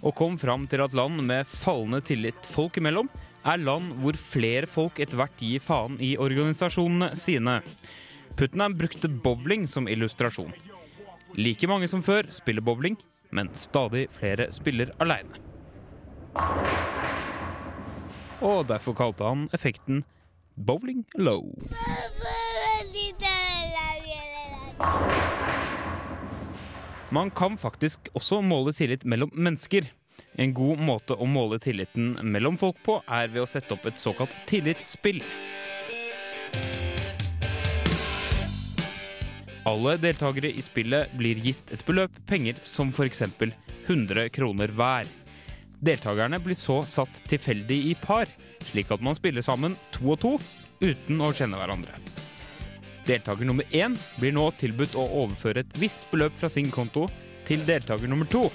og 0.04 0.16
kom 0.20 0.36
fram 0.40 0.68
til 0.68 0.84
at 0.84 0.96
land 0.98 1.22
med 1.24 1.48
fallende 1.48 2.02
tillit 2.04 2.50
folk 2.52 2.80
imellom, 2.82 3.08
er 3.48 3.62
land 3.64 3.94
hvor 4.02 4.20
flere 4.20 4.68
folk 4.68 5.00
etter 5.00 5.20
hvert 5.22 5.40
gir 5.40 5.64
faen 5.64 5.96
i 6.04 6.18
organisasjonene 6.20 7.14
sine. 7.16 7.62
Putnam 8.36 8.76
brukte 8.76 9.08
bowling 9.08 9.64
som 9.68 9.88
illustrasjon. 9.88 10.52
Like 11.40 11.70
mange 11.72 11.88
som 11.88 12.04
før 12.04 12.28
spiller 12.36 12.66
bowling, 12.66 12.98
men 13.30 13.52
stadig 13.54 14.08
flere 14.14 14.50
spiller 14.52 14.94
aleine. 15.00 15.42
Og 18.42 18.68
derfor 18.70 18.96
kalte 18.96 19.28
han 19.28 19.50
effekten 19.54 20.04
bowling 20.56 21.06
low. 21.20 21.50
Man 27.10 27.32
kan 27.32 27.58
faktisk 27.58 28.10
også 28.14 28.42
måle 28.46 28.74
tillit 28.74 29.06
mellom 29.06 29.32
mennesker. 29.34 29.88
En 30.40 30.54
god 30.54 30.80
måte 30.84 31.16
å 31.18 31.26
måle 31.28 31.58
tilliten 31.60 32.14
mellom 32.22 32.58
folk 32.60 32.78
på 32.86 33.00
er 33.08 33.32
ved 33.34 33.44
å 33.44 33.50
sette 33.50 33.74
opp 33.76 33.88
et 33.90 34.00
såkalt 34.00 34.36
tillitsspill. 34.48 35.24
Alle 39.70 39.98
deltakere 40.02 40.50
i 40.50 40.62
spillet 40.66 41.12
blir 41.20 41.38
gitt 41.44 41.70
et 41.76 41.82
beløp 41.86 42.16
penger 42.26 42.58
som 42.66 42.90
f.eks. 42.90 43.22
100 43.86 44.30
kroner 44.34 44.72
hver. 44.74 45.06
Deltakerne 45.86 46.40
blir 46.42 46.58
så 46.58 46.80
satt 46.88 47.22
tilfeldig 47.30 47.78
i 47.92 47.94
par, 48.02 48.32
slik 48.72 48.90
at 48.96 49.04
man 49.06 49.18
spiller 49.18 49.46
sammen 49.46 49.78
to 49.94 50.16
og 50.16 50.20
to 50.24 50.34
uten 50.82 51.22
å 51.22 51.30
kjenne 51.36 51.60
hverandre. 51.60 52.02
Deltaker 53.06 53.46
nummer 53.46 53.66
én 53.76 53.94
blir 54.18 54.34
nå 54.34 54.50
tilbudt 54.58 54.98
å 54.98 55.06
overføre 55.24 55.62
et 55.62 55.80
visst 55.82 56.10
beløp 56.10 56.36
fra 56.40 56.50
sin 56.50 56.74
konto 56.74 57.06
til 57.46 57.62
deltaker 57.70 58.10
nummer 58.10 58.30
to. 58.30 58.48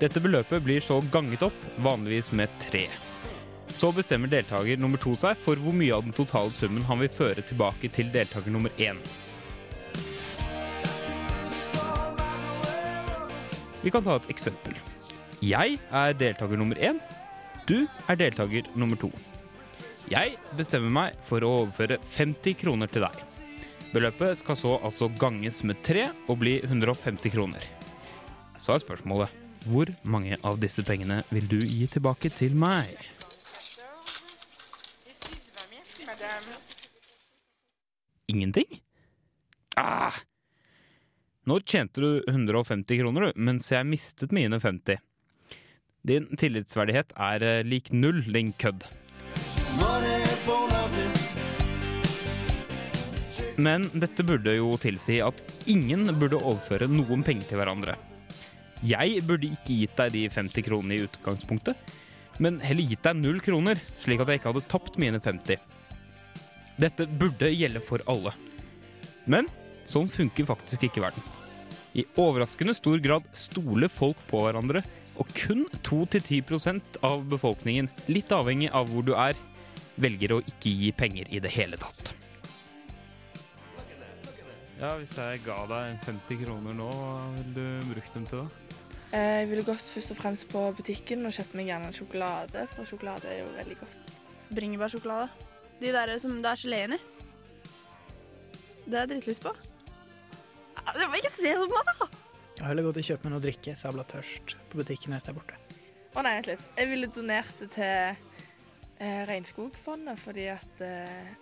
Dette 0.00 0.20
beløpet 0.20 0.64
blir 0.64 0.84
så 0.84 1.00
ganget 1.14 1.46
opp, 1.48 1.60
vanligvis 1.80 2.32
med 2.36 2.52
tre. 2.60 2.88
Så 3.72 3.88
bestemmer 3.94 4.28
deltaker 4.28 4.76
nummer 4.80 5.00
to 5.00 5.16
seg 5.16 5.38
for 5.40 5.60
hvor 5.60 5.76
mye 5.76 5.96
av 5.96 6.04
den 6.04 6.16
totale 6.16 6.52
summen 6.52 6.84
han 6.90 7.00
vil 7.00 7.12
føre 7.12 7.44
tilbake 7.46 7.88
til 7.94 8.12
deltaker 8.12 8.52
nummer 8.52 8.74
én. 8.76 9.00
Vi 13.84 13.90
kan 13.92 14.04
ta 14.04 14.16
et 14.16 14.30
eksempel. 14.32 14.72
Jeg 15.44 15.76
er 15.92 16.14
deltaker 16.16 16.56
nummer 16.56 16.78
én. 16.80 17.02
Du 17.68 17.84
er 18.08 18.16
deltaker 18.16 18.70
nummer 18.80 18.96
to. 18.96 19.10
Jeg 20.08 20.38
bestemmer 20.56 20.92
meg 20.92 21.18
for 21.28 21.44
å 21.44 21.50
overføre 21.58 21.98
50 22.16 22.56
kroner 22.62 22.88
til 22.88 23.04
deg. 23.04 23.20
Beløpet 23.92 24.40
skal 24.40 24.56
så 24.56 24.74
altså 24.80 25.10
ganges 25.20 25.60
med 25.68 25.84
tre 25.84 26.08
og 26.32 26.40
bli 26.40 26.56
150 26.62 27.36
kroner. 27.36 27.68
Så 28.56 28.72
er 28.72 28.80
spørsmålet 28.80 29.40
hvor 29.68 29.92
mange 30.02 30.40
av 30.44 30.56
disse 30.60 30.84
pengene 30.84 31.20
vil 31.28 31.44
du 31.48 31.60
gi 31.60 31.84
tilbake 31.92 32.32
til 32.32 32.56
meg? 32.56 32.88
Ingenting? 38.32 38.80
Ah. 39.76 40.24
Nå 41.44 41.58
tjente 41.60 42.00
du 42.00 42.24
150 42.28 42.98
kroner, 42.98 43.20
du, 43.20 43.32
mens 43.36 43.66
jeg 43.68 43.84
mistet 43.84 44.30
mine 44.32 44.56
50. 44.56 44.96
Din 46.08 46.28
tillitsverdighet 46.40 47.10
er 47.20 47.42
eh, 47.44 47.64
lik 47.68 47.90
null, 47.92 48.22
din 48.32 48.54
kødd. 48.56 48.86
Men 53.60 53.84
dette 53.92 54.24
burde 54.24 54.54
jo 54.56 54.70
tilsi 54.80 55.18
at 55.20 55.42
ingen 55.68 56.08
burde 56.16 56.40
overføre 56.40 56.88
noen 56.88 57.20
penger 57.26 57.50
til 57.50 57.60
hverandre. 57.60 57.98
Jeg 58.80 59.20
burde 59.28 59.50
ikke 59.52 59.76
gitt 59.82 60.00
deg 60.00 60.14
de 60.16 60.22
50 60.32 60.64
kronene 60.64 60.96
i 60.96 61.04
utgangspunktet, 61.04 61.92
men 62.40 62.56
heller 62.64 62.88
gitt 62.88 63.04
deg 63.04 63.20
null 63.20 63.42
kroner, 63.44 63.76
slik 64.00 64.24
at 64.24 64.32
jeg 64.32 64.40
ikke 64.40 64.54
hadde 64.54 64.64
tapt 64.72 64.96
mine 64.96 65.20
50. 65.20 65.60
Dette 66.80 67.08
burde 67.20 67.52
gjelde 67.52 67.84
for 67.84 68.00
alle. 68.08 68.32
Men 69.28 69.52
sånn 69.88 70.10
funker 70.12 70.46
faktisk 70.48 70.86
ikke 70.88 71.02
verden. 71.04 71.22
I 71.94 72.02
overraskende 72.18 72.74
stor 72.74 72.98
grad 72.98 73.26
stoler 73.38 73.90
folk 73.92 74.18
på 74.30 74.40
hverandre, 74.42 74.82
og 75.14 75.28
kun 75.36 75.62
2-10% 75.86 76.98
av 77.06 77.22
befolkningen, 77.30 77.86
litt 78.10 78.32
avhengig 78.34 78.72
av 78.74 78.90
hvor 78.90 79.06
du 79.06 79.12
er, 79.14 79.38
velger 79.94 80.34
å 80.34 80.42
ikke 80.42 80.72
gi 80.74 80.90
penger 80.96 81.30
i 81.30 81.38
det 81.42 81.52
hele 81.54 81.78
tatt. 81.78 82.10
Ja, 84.80 84.96
Hvis 84.98 85.14
jeg 85.16 85.44
ga 85.46 85.60
deg 85.70 86.00
50 86.02 86.40
kroner 86.42 86.74
nå, 86.76 86.88
hva 86.90 87.20
ville 87.36 87.52
du 87.54 87.92
brukt 87.92 88.16
dem 88.16 88.24
til 88.26 88.42
da? 88.42 88.80
Eh, 89.14 89.44
Jeg 89.44 89.50
ville 89.52 89.62
gått 89.62 89.86
først 89.86 90.10
og 90.10 90.18
fremst 90.18 90.48
på 90.50 90.64
butikken 90.74 91.22
og 91.24 91.32
kjøpt 91.36 91.54
meg 91.54 91.70
gjerne 91.70 91.92
en 91.92 91.94
sjokolade, 91.94 92.66
for 92.74 92.90
sjokolade 92.90 93.30
er 93.30 93.38
jo 93.44 93.52
veldig 93.54 93.76
godt. 93.84 94.14
Bringebærsjokolade. 94.50 95.28
De 95.78 95.92
der 95.94 96.18
som 96.18 96.42
det 96.42 96.50
er 96.50 96.60
geleen 96.64 96.96
i. 96.96 97.00
Det 98.84 98.98
har 98.98 99.06
jeg 99.06 99.14
dritlyst 99.14 99.46
på. 99.46 99.54
Du 100.92 101.04
må 101.08 101.18
ikke 101.20 101.32
se 101.34 101.54
på 101.56 101.68
meg, 101.70 101.94
da! 102.00 102.08
Jeg 102.54 102.62
har 102.62 102.70
heller 102.70 102.86
gått 102.86 103.00
og 103.00 103.06
kjøpt 103.08 103.24
meg 103.24 103.32
noe 103.34 103.40
å 103.40 103.44
drikke, 103.44 103.72
sabla 103.78 104.04
tørst 104.08 104.54
på 104.70 104.78
butikken 104.80 105.14
rett 105.16 105.26
der 105.26 105.36
borte. 105.36 105.56
Å 106.14 106.22
nei, 106.22 106.36
vent 106.36 106.50
litt. 106.52 106.66
Jeg 106.78 106.90
ville 106.92 107.08
donert 107.10 107.56
det 107.62 107.70
til 107.74 107.88
eh, 109.02 109.22
Regnskogfondet, 109.30 110.20
fordi 110.22 110.44
at 110.52 110.84
eh, 110.86 111.32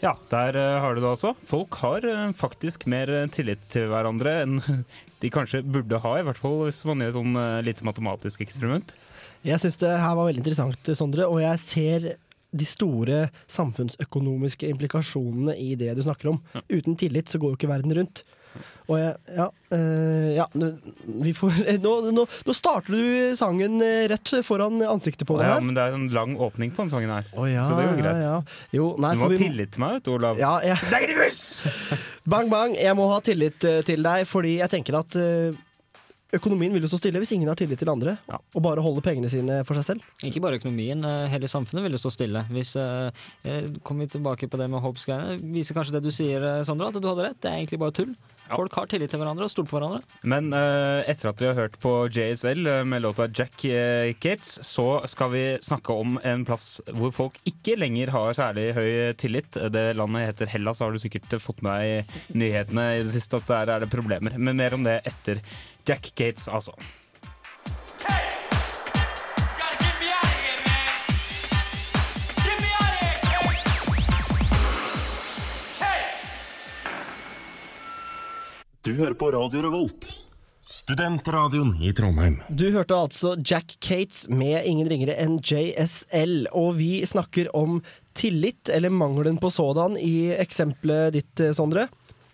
Ja, 0.00 0.14
der 0.32 0.56
eh, 0.56 0.78
har 0.82 0.96
du 0.96 1.02
det 1.04 1.10
altså. 1.12 1.34
Folk 1.46 1.76
har 1.84 2.06
eh, 2.08 2.32
faktisk 2.36 2.88
mer 2.90 3.12
eh, 3.12 3.28
tillit 3.32 3.62
til 3.70 3.86
hverandre 3.92 4.40
enn 4.46 4.58
de 5.22 5.30
kanskje 5.32 5.62
burde 5.62 6.00
ha, 6.02 6.16
i 6.18 6.26
hvert 6.26 6.40
fall 6.40 6.64
hvis 6.64 6.82
man 6.88 7.04
gjør 7.04 7.12
et 7.12 7.18
sånn 7.20 7.38
eh, 7.44 7.60
lite 7.68 7.86
matematisk 7.86 8.42
eksperiment. 8.46 8.96
Jeg 9.46 9.60
syns 9.62 9.78
det 9.80 9.92
her 9.94 10.16
var 10.18 10.26
veldig 10.26 10.42
interessant, 10.42 10.90
Sondre, 10.98 11.28
og 11.30 11.38
jeg 11.44 11.62
ser 11.62 12.10
de 12.50 12.66
store 12.66 13.22
samfunnsøkonomiske 13.50 14.68
implikasjonene 14.72 15.54
i 15.58 15.74
det 15.78 15.94
du 15.98 16.02
snakker 16.06 16.32
om. 16.34 16.42
Uten 16.70 16.98
tillit 16.98 17.30
så 17.30 17.40
går 17.40 17.54
jo 17.54 17.60
ikke 17.60 17.70
verden 17.70 17.94
rundt. 18.00 18.24
Og 18.90 18.96
jeg, 18.98 19.14
ja, 19.36 19.44
øh, 19.76 20.30
ja 20.34 20.46
vi 21.22 21.32
får, 21.38 21.60
nå, 21.84 21.92
nå, 22.10 22.24
nå 22.26 22.54
starter 22.56 22.96
du 22.96 23.36
sangen 23.38 23.78
eh, 23.86 24.08
rett 24.10 24.32
foran 24.46 24.82
ansiktet 24.90 25.28
på 25.28 25.36
meg 25.38 25.46
Ja, 25.46 25.52
her. 25.54 25.62
men 25.68 25.76
det 25.78 25.84
er 25.84 25.94
en 25.94 26.08
lang 26.14 26.34
åpning 26.42 26.72
på 26.74 26.82
den 26.82 26.90
sangen 26.90 27.12
her, 27.14 27.28
ja, 27.46 27.62
så 27.62 27.78
det 27.78 27.86
går 27.86 28.00
greit. 28.02 28.24
ja, 28.24 28.34
ja. 28.40 28.60
Jo, 28.74 28.88
nei, 28.98 29.14
du 29.14 29.22
må 29.22 29.30
ha 29.30 29.38
tillit 29.38 29.74
til 29.76 29.84
meg, 29.84 30.00
vet 30.00 30.08
du, 30.08 30.12
Olav. 30.16 30.42
Ja, 30.42 30.56
bang, 32.26 32.50
bang. 32.50 32.74
Jeg 32.78 32.98
må 32.98 33.06
ha 33.12 33.20
tillit 33.24 33.70
eh, 33.70 33.82
til 33.86 34.02
deg, 34.06 34.26
fordi 34.30 34.56
jeg 34.58 34.74
tenker 34.74 34.98
at 35.04 35.14
eh, 35.20 35.54
økonomien 36.36 36.72
vil 36.74 36.84
jo 36.84 36.90
stå 36.92 37.00
stille 37.00 37.20
hvis 37.22 37.32
ingen 37.36 37.50
har 37.50 37.58
tillit 37.58 37.80
til 37.80 37.90
andre, 37.92 38.16
og 38.30 38.62
bare 38.64 38.82
holder 38.84 39.04
pengene 39.04 39.30
sine 39.32 39.60
for 39.68 39.78
seg 39.78 39.86
selv. 39.86 40.08
Ikke 40.26 40.42
bare 40.44 40.60
økonomien, 40.60 41.02
eh, 41.06 41.28
hele 41.32 41.50
samfunnet 41.50 41.86
vil 41.86 41.96
jo 41.96 42.02
stå 42.02 42.12
stille. 42.14 42.44
Hvis 42.50 42.74
eh, 42.80 43.10
eh, 43.44 43.70
Kommer 43.86 44.06
vi 44.06 44.14
tilbake 44.16 44.48
på 44.50 44.58
det 44.60 44.68
med 44.70 44.82
Hopes-greiene. 44.84 45.38
Viser 45.54 45.76
kanskje 45.76 45.96
det 45.96 46.04
du 46.04 46.10
sier, 46.14 46.42
eh, 46.44 46.62
Sondre, 46.66 46.90
at 46.90 46.98
du 47.00 47.08
hadde 47.08 47.26
rett. 47.28 47.40
Det 47.40 47.50
er 47.50 47.60
egentlig 47.60 47.80
bare 47.82 47.96
tull. 47.96 48.14
Folk 48.50 48.74
har 48.74 48.88
tillit 48.90 49.12
til 49.12 49.20
hverandre 49.22 49.46
og 49.46 49.52
stoler 49.52 49.70
på 49.70 49.78
hverandre. 49.78 50.18
Men 50.26 50.50
eh, 50.56 51.10
etter 51.10 51.30
at 51.30 51.42
vi 51.42 51.48
har 51.50 51.58
hørt 51.58 51.78
på 51.82 51.94
JSL 52.10 52.66
med 52.90 53.04
låta 53.04 53.28
Jack 53.30 53.64
eh, 53.68 54.10
Gates, 54.18 54.56
så 54.66 54.88
skal 55.10 55.32
vi 55.34 55.44
snakke 55.62 55.94
om 55.94 56.18
en 56.26 56.44
plass 56.48 56.80
hvor 56.96 57.14
folk 57.14 57.38
ikke 57.48 57.76
lenger 57.78 58.10
har 58.14 58.34
særlig 58.38 58.70
høy 58.76 58.90
tillit. 59.20 59.58
Det 59.70 59.84
landet 59.98 60.32
heter 60.32 60.50
Hellas, 60.50 60.82
har 60.82 60.92
du 60.94 60.98
sikkert 61.02 61.38
fått 61.42 61.62
med 61.66 61.70
deg 61.70 61.90
i 61.90 62.38
nyhetene 62.42 62.86
i 62.98 63.04
det 63.04 63.12
siste 63.14 63.38
at 63.38 63.48
der 63.50 63.74
er 63.76 63.84
det 63.84 63.90
problemer. 63.92 64.34
Men 64.36 64.58
mer 64.58 64.74
om 64.76 64.86
det 64.86 64.98
etter 65.08 65.40
Jack 65.88 66.14
Gates, 66.14 66.48
altså. 66.48 66.74
Du 78.80 78.94
hører 78.96 79.12
på 79.14 79.28
Radio 79.30 79.60
Revolt, 79.62 80.06
studentradioen 80.64 81.74
i 81.84 81.90
Trondheim. 81.92 82.38
Du 82.48 82.70
hørte 82.72 82.96
altså 82.96 83.34
Jack 83.36 83.74
Cates 83.76 84.22
med 84.32 84.64
ingen 84.64 84.88
ringere 84.88 85.18
enn 85.20 85.36
JSL, 85.44 86.46
og 86.56 86.78
vi 86.78 87.02
snakker 87.04 87.52
om 87.54 87.82
tillit, 88.16 88.72
eller 88.72 88.88
mangelen 88.90 89.36
på 89.38 89.50
sådan, 89.52 89.98
i 90.00 90.32
eksempelet 90.32 91.12
ditt, 91.18 91.44
eh, 91.44 91.52
Sondre. 91.52 91.90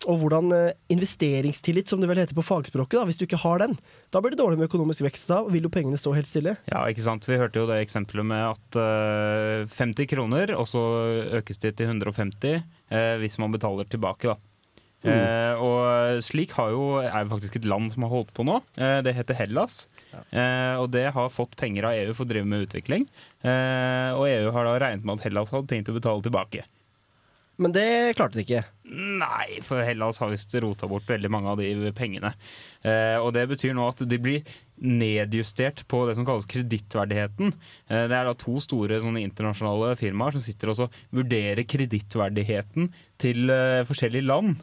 Og 0.07 0.21
hvordan 0.21 0.53
eh, 0.55 0.75
investeringstillit, 0.93 1.89
som 1.89 2.03
det 2.03 2.11
vel 2.11 2.21
heter 2.21 2.37
på 2.37 2.45
fagspråket, 2.45 2.99
da, 2.99 3.05
hvis 3.09 3.21
du 3.21 3.25
ikke 3.27 3.41
har 3.43 3.63
den, 3.63 3.77
da 4.15 4.21
blir 4.23 4.35
det 4.35 4.41
dårlig 4.41 4.61
med 4.61 4.69
økonomisk 4.69 5.07
vekst. 5.07 5.29
Da 5.31 5.41
vil 5.49 5.67
jo 5.67 5.73
pengene 5.73 5.99
stå 6.01 6.13
helt 6.17 6.29
stille. 6.29 6.57
Ja, 6.71 6.85
ikke 6.91 7.07
sant. 7.07 7.27
Vi 7.29 7.41
hørte 7.41 7.63
jo 7.63 7.69
det 7.71 7.81
eksempelet 7.83 8.29
med 8.29 8.45
at 8.53 8.81
eh, 8.83 9.79
50 9.79 10.11
kroner, 10.13 10.55
og 10.59 10.69
så 10.71 10.85
økes 11.41 11.63
det 11.65 11.77
til 11.81 11.91
150 11.91 12.61
eh, 12.61 13.17
hvis 13.23 13.41
man 13.43 13.57
betaler 13.57 13.89
tilbake, 13.91 14.35
da. 14.35 14.57
Mm. 15.07 15.13
Eh, 15.13 15.63
og 15.63 16.23
slik 16.25 16.55
har 16.57 16.73
jo, 16.75 16.87
er 17.05 17.23
jo 17.23 17.31
faktisk 17.35 17.61
et 17.61 17.69
land 17.69 17.93
som 17.93 18.07
har 18.07 18.13
holdt 18.13 18.33
på 18.37 18.47
nå. 18.47 18.59
Eh, 18.75 18.99
det 19.07 19.15
heter 19.17 19.39
Hellas. 19.39 19.85
Eh, 20.17 20.75
og 20.81 20.91
det 20.95 21.09
har 21.15 21.35
fått 21.35 21.57
penger 21.61 21.89
av 21.89 21.99
EU 21.99 22.15
for 22.15 22.27
å 22.27 22.31
drive 22.31 22.49
med 22.49 22.67
utvikling. 22.67 23.07
Eh, 23.43 24.11
og 24.17 24.27
EU 24.31 24.51
har 24.55 24.67
da 24.67 24.79
regnet 24.83 25.07
med 25.07 25.19
at 25.19 25.29
Hellas 25.29 25.53
hadde 25.55 25.71
tenkt 25.73 25.93
å 25.93 25.97
betale 25.97 26.25
tilbake. 26.25 26.65
Men 27.57 27.73
det 27.73 28.17
klarte 28.19 28.37
de 28.37 28.45
ikke. 28.45 28.63
Nei, 28.87 29.59
for 29.65 29.81
Hellas 29.83 30.21
har 30.21 30.31
visst 30.33 30.53
rota 30.61 30.89
bort 30.91 31.09
veldig 31.09 31.31
mange 31.33 31.53
av 31.53 31.61
de 31.63 31.93
pengene. 31.97 32.35
Eh, 32.85 33.17
og 33.17 33.33
det 33.37 33.47
betyr 33.51 33.75
nå 33.77 33.87
at 33.89 34.05
de 34.05 34.19
blir 34.21 34.45
nedjustert 34.77 35.87
på 35.89 36.03
det 36.07 36.19
som 36.19 36.27
kalles 36.29 36.49
kredittverdigheten. 36.53 37.55
Eh, 37.89 38.05
det 38.11 38.19
er 38.19 38.29
da 38.29 38.37
to 38.37 38.61
store 38.63 39.01
internasjonale 39.01 39.95
firmaer 39.97 40.37
som 40.37 40.45
sitter 40.45 40.75
og 40.75 41.01
vurderer 41.17 41.65
kredittverdigheten 41.65 42.93
til 43.23 43.53
eh, 43.53 43.85
forskjellige 43.89 44.29
land. 44.29 44.61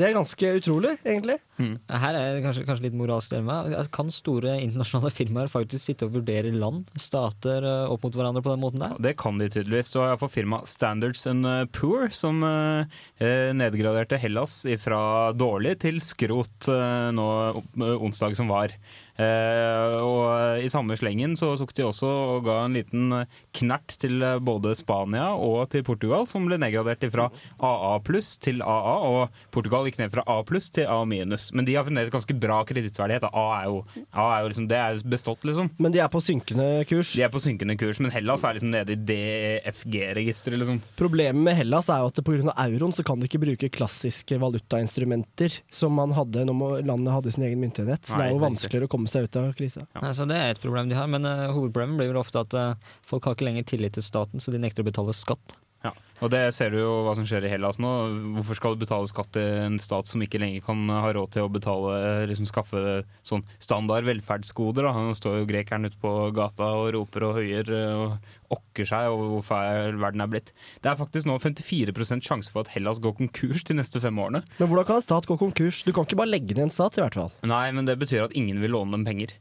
Det 0.00 0.06
er 0.08 0.14
ganske 0.16 0.50
utrolig, 0.56 0.94
egentlig. 1.04 1.36
Her 1.60 2.16
er 2.16 2.36
det 2.36 2.44
kanskje, 2.46 2.62
kanskje 2.64 2.86
litt 2.86 2.96
moralsk 2.96 3.34
dilemma. 3.34 3.82
Kan 3.92 4.08
store 4.14 4.54
internasjonale 4.62 5.12
firmaer 5.12 5.50
faktisk 5.52 5.90
sitte 5.90 6.08
og 6.08 6.14
vurdere 6.14 6.52
land, 6.54 6.88
stater, 6.96 7.66
eh, 7.68 7.92
opp 7.92 8.06
mot 8.06 8.16
hverandre 8.16 8.40
på 8.40 8.54
den 8.54 8.62
måten 8.62 8.80
der? 8.80 8.96
Det 8.96 9.12
kan 9.20 9.36
de 9.36 9.50
tydeligvis. 9.52 9.92
Det 9.92 10.00
var 10.00 10.14
iallfall 10.14 10.32
firmaet 10.32 10.70
Standards 10.72 11.26
and 11.28 11.44
Poor 11.76 12.08
som 12.16 12.40
eh, 12.46 12.96
eh, 13.20 13.52
nedgraderte 13.56 14.16
Hellas 14.20 14.62
fra 14.80 15.02
dårlig 15.36 15.76
til 15.84 16.00
skrot 16.00 16.70
eh, 16.72 17.10
nå 17.12 17.28
eh, 17.52 17.94
onsdag 18.00 18.40
som 18.40 18.48
var. 18.48 18.72
Eh, 19.20 19.96
og 20.00 20.64
i 20.64 20.70
samme 20.72 20.96
slengen 20.96 21.36
så 21.36 21.52
tok 21.60 21.74
de 21.76 21.84
også 21.84 22.08
og 22.08 22.46
ga 22.46 22.56
en 22.64 22.76
liten 22.78 23.12
knert 23.56 23.96
til 24.00 24.22
både 24.44 24.72
Spania 24.78 25.30
og 25.34 25.68
til 25.72 25.84
Portugal, 25.86 26.26
som 26.30 26.46
ble 26.48 26.58
nedgradert 26.60 27.04
fra 27.12 27.28
AA 27.60 27.92
pluss 28.06 28.36
til 28.40 28.62
AA, 28.64 28.96
og 29.10 29.42
Portugal 29.54 29.88
gikk 29.88 30.00
ned 30.00 30.12
fra 30.14 30.24
A 30.30 30.38
pluss 30.46 30.70
til 30.72 30.88
A 30.90 31.02
minus. 31.08 31.50
Men 31.56 31.68
de 31.68 31.76
har 31.76 31.86
fremdeles 31.86 32.12
ganske 32.12 32.36
bra 32.40 32.60
kredittverdighet. 32.68 33.28
A 33.30 33.46
er 33.60 33.68
jo, 33.68 33.82
A 34.10 34.26
er 34.36 34.44
jo 34.44 34.52
liksom, 34.52 34.68
det 34.70 34.80
er 34.80 35.00
bestått, 35.10 35.44
liksom. 35.48 35.70
Men 35.80 35.94
de 35.94 36.02
er 36.02 36.10
på 36.12 36.22
synkende 36.24 36.68
kurs. 36.88 37.12
De 37.16 37.24
er 37.26 37.32
på 37.32 37.42
synkende 37.42 37.76
kurs, 37.80 38.00
men 38.02 38.14
Hellas 38.14 38.44
er 38.46 38.56
liksom 38.56 38.72
nede 38.74 38.96
i 38.96 39.00
DFG-registeret, 39.10 40.60
liksom. 40.62 40.80
Problemet 41.00 41.42
med 41.50 41.58
Hellas 41.58 41.90
er 41.92 42.04
jo 42.04 42.10
at 42.12 42.22
pga. 42.24 42.54
euroen 42.66 42.94
så 42.96 43.04
kan 43.06 43.20
du 43.20 43.26
ikke 43.28 43.42
bruke 43.42 43.72
klassiske 43.72 44.38
valutainstrumenter 44.40 45.60
som 45.74 45.94
man 45.96 46.14
hadde 46.16 46.46
når 46.48 46.86
landet 46.86 47.14
hadde 47.14 47.34
sin 47.34 47.46
egen 47.48 47.60
myntenhet. 47.62 48.06
Så 48.06 48.18
det 48.18 48.28
er 48.28 48.34
jo 48.34 48.40
er 48.40 48.46
vanskeligere 48.48 48.88
å 48.88 48.92
komme 48.92 49.09
seg 49.12 49.26
ut 49.26 49.38
av 49.40 49.50
krisa. 49.58 49.86
Altså, 50.00 50.26
det 50.30 50.38
er 50.38 50.54
et 50.54 50.62
problem 50.62 50.90
de 50.90 50.98
har, 50.98 51.10
men 51.10 51.26
uh, 51.28 51.50
hovedproblemet 51.54 52.00
blir 52.00 52.12
vel 52.12 52.20
ofte 52.22 52.44
at 52.44 52.56
uh, 52.56 52.94
folk 53.06 53.26
har 53.26 53.36
ikke 53.36 53.48
lenger 53.48 53.68
tillit 53.72 53.98
til 53.98 54.06
staten, 54.06 54.42
så 54.42 54.54
de 54.54 54.62
nekter 54.62 54.84
å 54.84 54.90
betale 54.90 55.16
skatt. 55.16 55.56
Ja, 55.80 55.94
og 56.20 56.28
det 56.32 56.40
ser 56.52 56.74
du 56.74 56.76
jo 56.82 56.88
hva 57.06 57.14
som 57.16 57.24
skjer 57.28 57.46
i 57.48 57.50
Hellas 57.52 57.78
nå. 57.80 57.90
Hvorfor 58.36 58.58
skal 58.58 58.74
du 58.76 58.82
betale 58.82 59.08
skatt 59.08 59.30
til 59.32 59.46
en 59.64 59.78
stat 59.80 60.10
som 60.10 60.20
ikke 60.20 60.40
lenger 60.42 60.64
kan 60.66 60.82
ha 60.92 61.12
råd 61.16 61.32
til 61.32 61.46
å 61.46 61.52
betale 61.52 61.94
liksom 62.28 62.48
skaffe 62.50 62.82
sånn 63.26 63.46
standard 63.62 64.04
velferdsgoder? 64.08 64.84
Da. 64.84 64.92
Nå 65.08 65.14
står 65.16 65.38
jo 65.40 65.48
grekeren 65.48 65.88
ute 65.88 65.96
på 66.02 66.12
gata 66.36 66.68
og 66.82 66.90
roper 66.98 67.24
og 67.30 67.38
høyer 67.40 67.72
og 67.94 68.52
okker 68.52 68.88
seg 68.90 69.08
over 69.08 69.30
hvor 69.32 69.46
feil 69.46 69.96
verden 70.02 70.24
er 70.24 70.32
blitt. 70.32 70.52
Det 70.84 70.92
er 70.92 70.98
faktisk 71.00 71.30
nå 71.30 71.38
54% 71.40 72.28
sjanse 72.28 72.52
for 72.52 72.66
at 72.66 72.74
Hellas 72.74 73.00
går 73.00 73.16
konkurs 73.22 73.64
de 73.64 73.78
neste 73.78 74.02
fem 74.02 74.20
årene. 74.20 74.42
Men 74.58 74.68
hvordan 74.68 74.90
kan 74.90 75.00
en 75.00 75.06
stat 75.06 75.30
gå 75.30 75.38
konkurs? 75.40 75.80
Du 75.86 75.94
kan 75.96 76.04
ikke 76.04 76.20
bare 76.20 76.34
legge 76.34 76.52
ned 76.58 76.68
en 76.68 76.74
stat, 76.74 76.98
i 76.98 77.04
hvert 77.06 77.16
fall. 77.16 77.32
Nei, 77.46 77.70
men 77.72 77.88
det 77.88 77.96
betyr 78.02 78.26
at 78.26 78.36
ingen 78.36 78.60
vil 78.60 78.76
låne 78.76 78.98
dem 78.98 79.08
penger. 79.08 79.38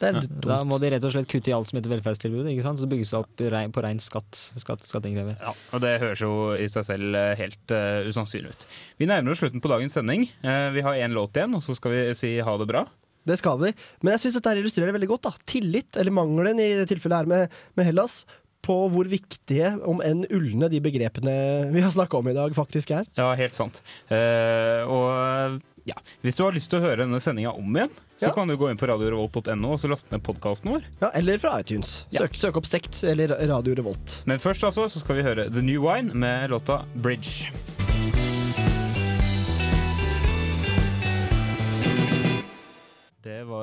Da 0.00 0.60
må 0.64 0.78
de 0.80 0.90
rett 0.94 1.04
og 1.04 1.12
slett 1.14 1.28
kutte 1.30 1.52
i 1.52 1.54
alt 1.54 1.68
som 1.68 1.78
heter 1.78 1.92
velferdstilbud. 1.92 2.48
ikke 2.48 2.64
sant? 2.64 2.80
Så 2.80 2.88
bygges 2.90 3.12
det 3.12 3.20
opp 3.20 3.42
rein, 3.52 3.72
på 3.74 3.84
rein 3.84 4.00
skatt. 4.02 4.38
skatt 4.60 4.86
skatt 4.88 5.08
Ja, 5.10 5.52
og 5.52 5.84
det 5.84 5.98
høres 6.02 6.22
jo 6.24 6.32
i 6.56 6.68
seg 6.72 6.86
selv 6.88 7.18
eh, 7.18 7.34
helt 7.38 7.74
uh, 7.74 8.08
usannsynlig 8.08 8.54
ut. 8.54 8.66
Vi 9.00 9.08
nærmer 9.10 9.34
oss 9.34 9.42
slutten 9.44 9.62
på 9.62 9.72
dagens 9.72 9.98
sending. 9.98 10.26
Uh, 10.44 10.70
vi 10.74 10.84
har 10.86 10.96
én 10.96 11.16
låt 11.16 11.36
igjen, 11.36 11.54
og 11.54 11.62
så 11.64 11.76
skal 11.76 11.94
vi 11.94 12.02
si 12.18 12.32
ha 12.40 12.56
det 12.60 12.68
bra. 12.70 12.86
Det 13.28 13.36
skal 13.36 13.60
vi. 13.60 13.74
Men 14.00 14.16
jeg 14.16 14.24
syns 14.24 14.40
dette 14.40 14.56
illustrerer 14.58 14.96
veldig 14.96 15.10
godt. 15.10 15.28
da 15.28 15.34
Tillit, 15.44 15.96
eller 16.00 16.14
mangelen 16.16 16.60
i 16.62 16.72
det 16.80 16.88
tilfellet 16.90 17.22
her 17.22 17.30
med, 17.30 17.58
med 17.76 17.90
Hellas, 17.90 18.22
på 18.64 18.76
hvor 18.92 19.08
viktige, 19.08 19.72
om 19.88 20.02
enn 20.04 20.26
ulne, 20.36 20.68
de 20.72 20.82
begrepene 20.84 21.34
vi 21.72 21.84
har 21.84 21.92
snakka 21.94 22.18
om 22.20 22.28
i 22.28 22.36
dag, 22.36 22.52
faktisk 22.56 22.92
er. 22.96 23.08
Ja, 23.16 23.32
helt 23.38 23.56
sant. 23.56 23.80
Uh, 24.12 24.84
og 24.84 25.60
ja, 25.88 25.94
hvis 26.22 26.36
du 26.36 26.44
har 26.44 26.52
lyst 26.52 26.70
til 26.70 26.80
å 26.80 26.84
høre 26.84 27.04
denne 27.04 27.20
sendinga 27.20 27.52
om 27.56 27.76
igjen, 27.76 27.90
så 28.20 28.28
Ja. 28.28 28.32
kan 28.36 28.48
du 28.48 28.56
gå 28.56 28.70
inn 28.70 28.76
på 28.80 28.86
radiorevolt.no 28.90 29.72
og 29.72 29.80
så 29.80 29.88
laste 29.88 30.12
ned 30.12 30.22
podkasten 30.22 30.70
vår. 30.74 30.84
Ja, 31.00 31.10
eller 31.14 31.38
fra 31.38 31.58
iTunes. 31.60 32.04
Søk, 32.12 32.36
søk 32.36 32.56
opp 32.60 32.66
Sekt 32.66 33.02
eller 33.04 33.28
Radio 33.48 33.74
Revolt. 33.74 34.20
Men 34.26 34.38
først 34.38 34.62
altså, 34.64 34.88
så 34.90 35.00
skal 35.00 35.16
vi 35.16 35.22
høre 35.22 35.48
The 35.50 35.62
New 35.62 35.80
Wine 35.88 36.12
med 36.14 36.50
låta 36.50 36.82
Bridge. 36.96 37.50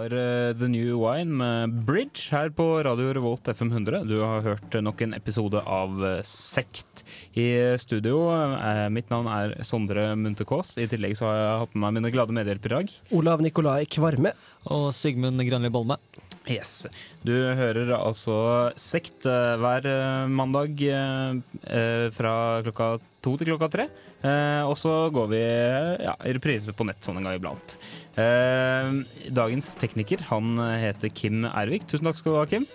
Var 0.07 0.17
eh, 0.17 0.53
The 0.53 0.67
New 0.67 0.99
Wine 1.01 1.31
med 1.35 1.85
Bridge 1.85 2.31
her 2.31 2.49
på 2.49 2.83
Radio 2.83 3.13
Revolt 3.13 3.47
FM 3.47 3.71
100. 3.71 4.03
Du 4.07 4.19
har 4.21 4.41
hørt 4.41 4.75
nok 4.83 5.01
en 5.01 5.13
episode 5.13 5.59
av 5.59 6.03
eh, 6.05 6.21
Sekt 6.23 7.03
i 7.33 7.75
studio. 7.79 8.29
Eh, 8.31 8.87
mitt 8.93 9.09
navn 9.11 9.27
er 9.27 9.57
Sondre 9.67 10.13
Munterkås. 10.15 10.77
I 10.79 10.87
tillegg 10.87 11.17
så 11.19 11.27
har 11.27 11.37
jeg 11.39 11.59
hatt 11.63 11.75
med 11.75 11.83
meg 11.85 11.97
mine 11.99 12.13
glade 12.13 12.35
medhjelpere 12.35 12.71
i 12.71 12.77
dag. 12.77 12.95
Olav 13.19 13.43
Nikolai 13.43 13.83
Kvarme. 13.85 14.35
Og 14.71 14.89
Sigmund 14.95 15.43
Granli 15.47 15.71
Bolme. 15.71 15.99
Yes. 16.47 16.85
Du 17.27 17.33
hører 17.35 17.91
altså 17.97 18.37
Sekt 18.79 19.27
eh, 19.27 19.55
hver 19.59 19.87
eh, 19.91 20.31
mandag 20.31 20.79
eh, 20.87 22.07
fra 22.15 22.35
klokka 22.65 22.97
to 23.25 23.35
til 23.35 23.51
klokka 23.51 23.71
tre. 23.73 23.87
Og 24.17 24.73
så 24.81 24.91
går 25.13 25.27
vi 25.29 25.39
ja, 25.39 26.15
i 26.25 26.31
reprise 26.33 26.73
på 26.73 26.87
nett 26.87 27.05
sånn 27.05 27.19
en 27.19 27.27
gang 27.27 27.35
iblant. 27.37 27.75
Dagens 28.17 29.67
tekniker 29.77 30.23
han 30.31 30.57
heter 30.81 31.13
Kim 31.13 31.45
Ervik. 31.45 31.85
Tusen 31.87 32.09
takk 32.09 32.17
skal 32.17 32.33
du 32.33 32.39
ha, 32.39 32.47
Kim. 32.49 32.65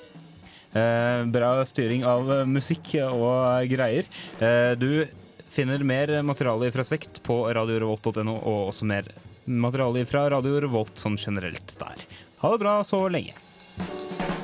Bra 1.34 1.50
styring 1.66 2.06
av 2.08 2.30
musikk 2.48 2.94
og 3.10 3.66
greier. 3.74 4.06
Du 4.78 5.02
finner 5.52 5.82
mer 5.84 6.14
materiale 6.24 6.70
fra 6.72 6.86
Sekt 6.86 7.18
på 7.26 7.42
radiorevolt.no, 7.58 8.38
og 8.38 8.70
også 8.70 8.88
mer 8.88 9.10
materiale 9.44 10.06
fra 10.06 10.28
Radio 10.30 10.62
Revolt 10.62 10.94
sånn 10.94 11.18
generelt 11.18 11.74
der. 11.82 12.06
Ha 12.42 12.54
det 12.54 12.62
bra 12.62 12.78
så 12.86 13.08
lenge. 13.10 13.34
Música 13.78 14.41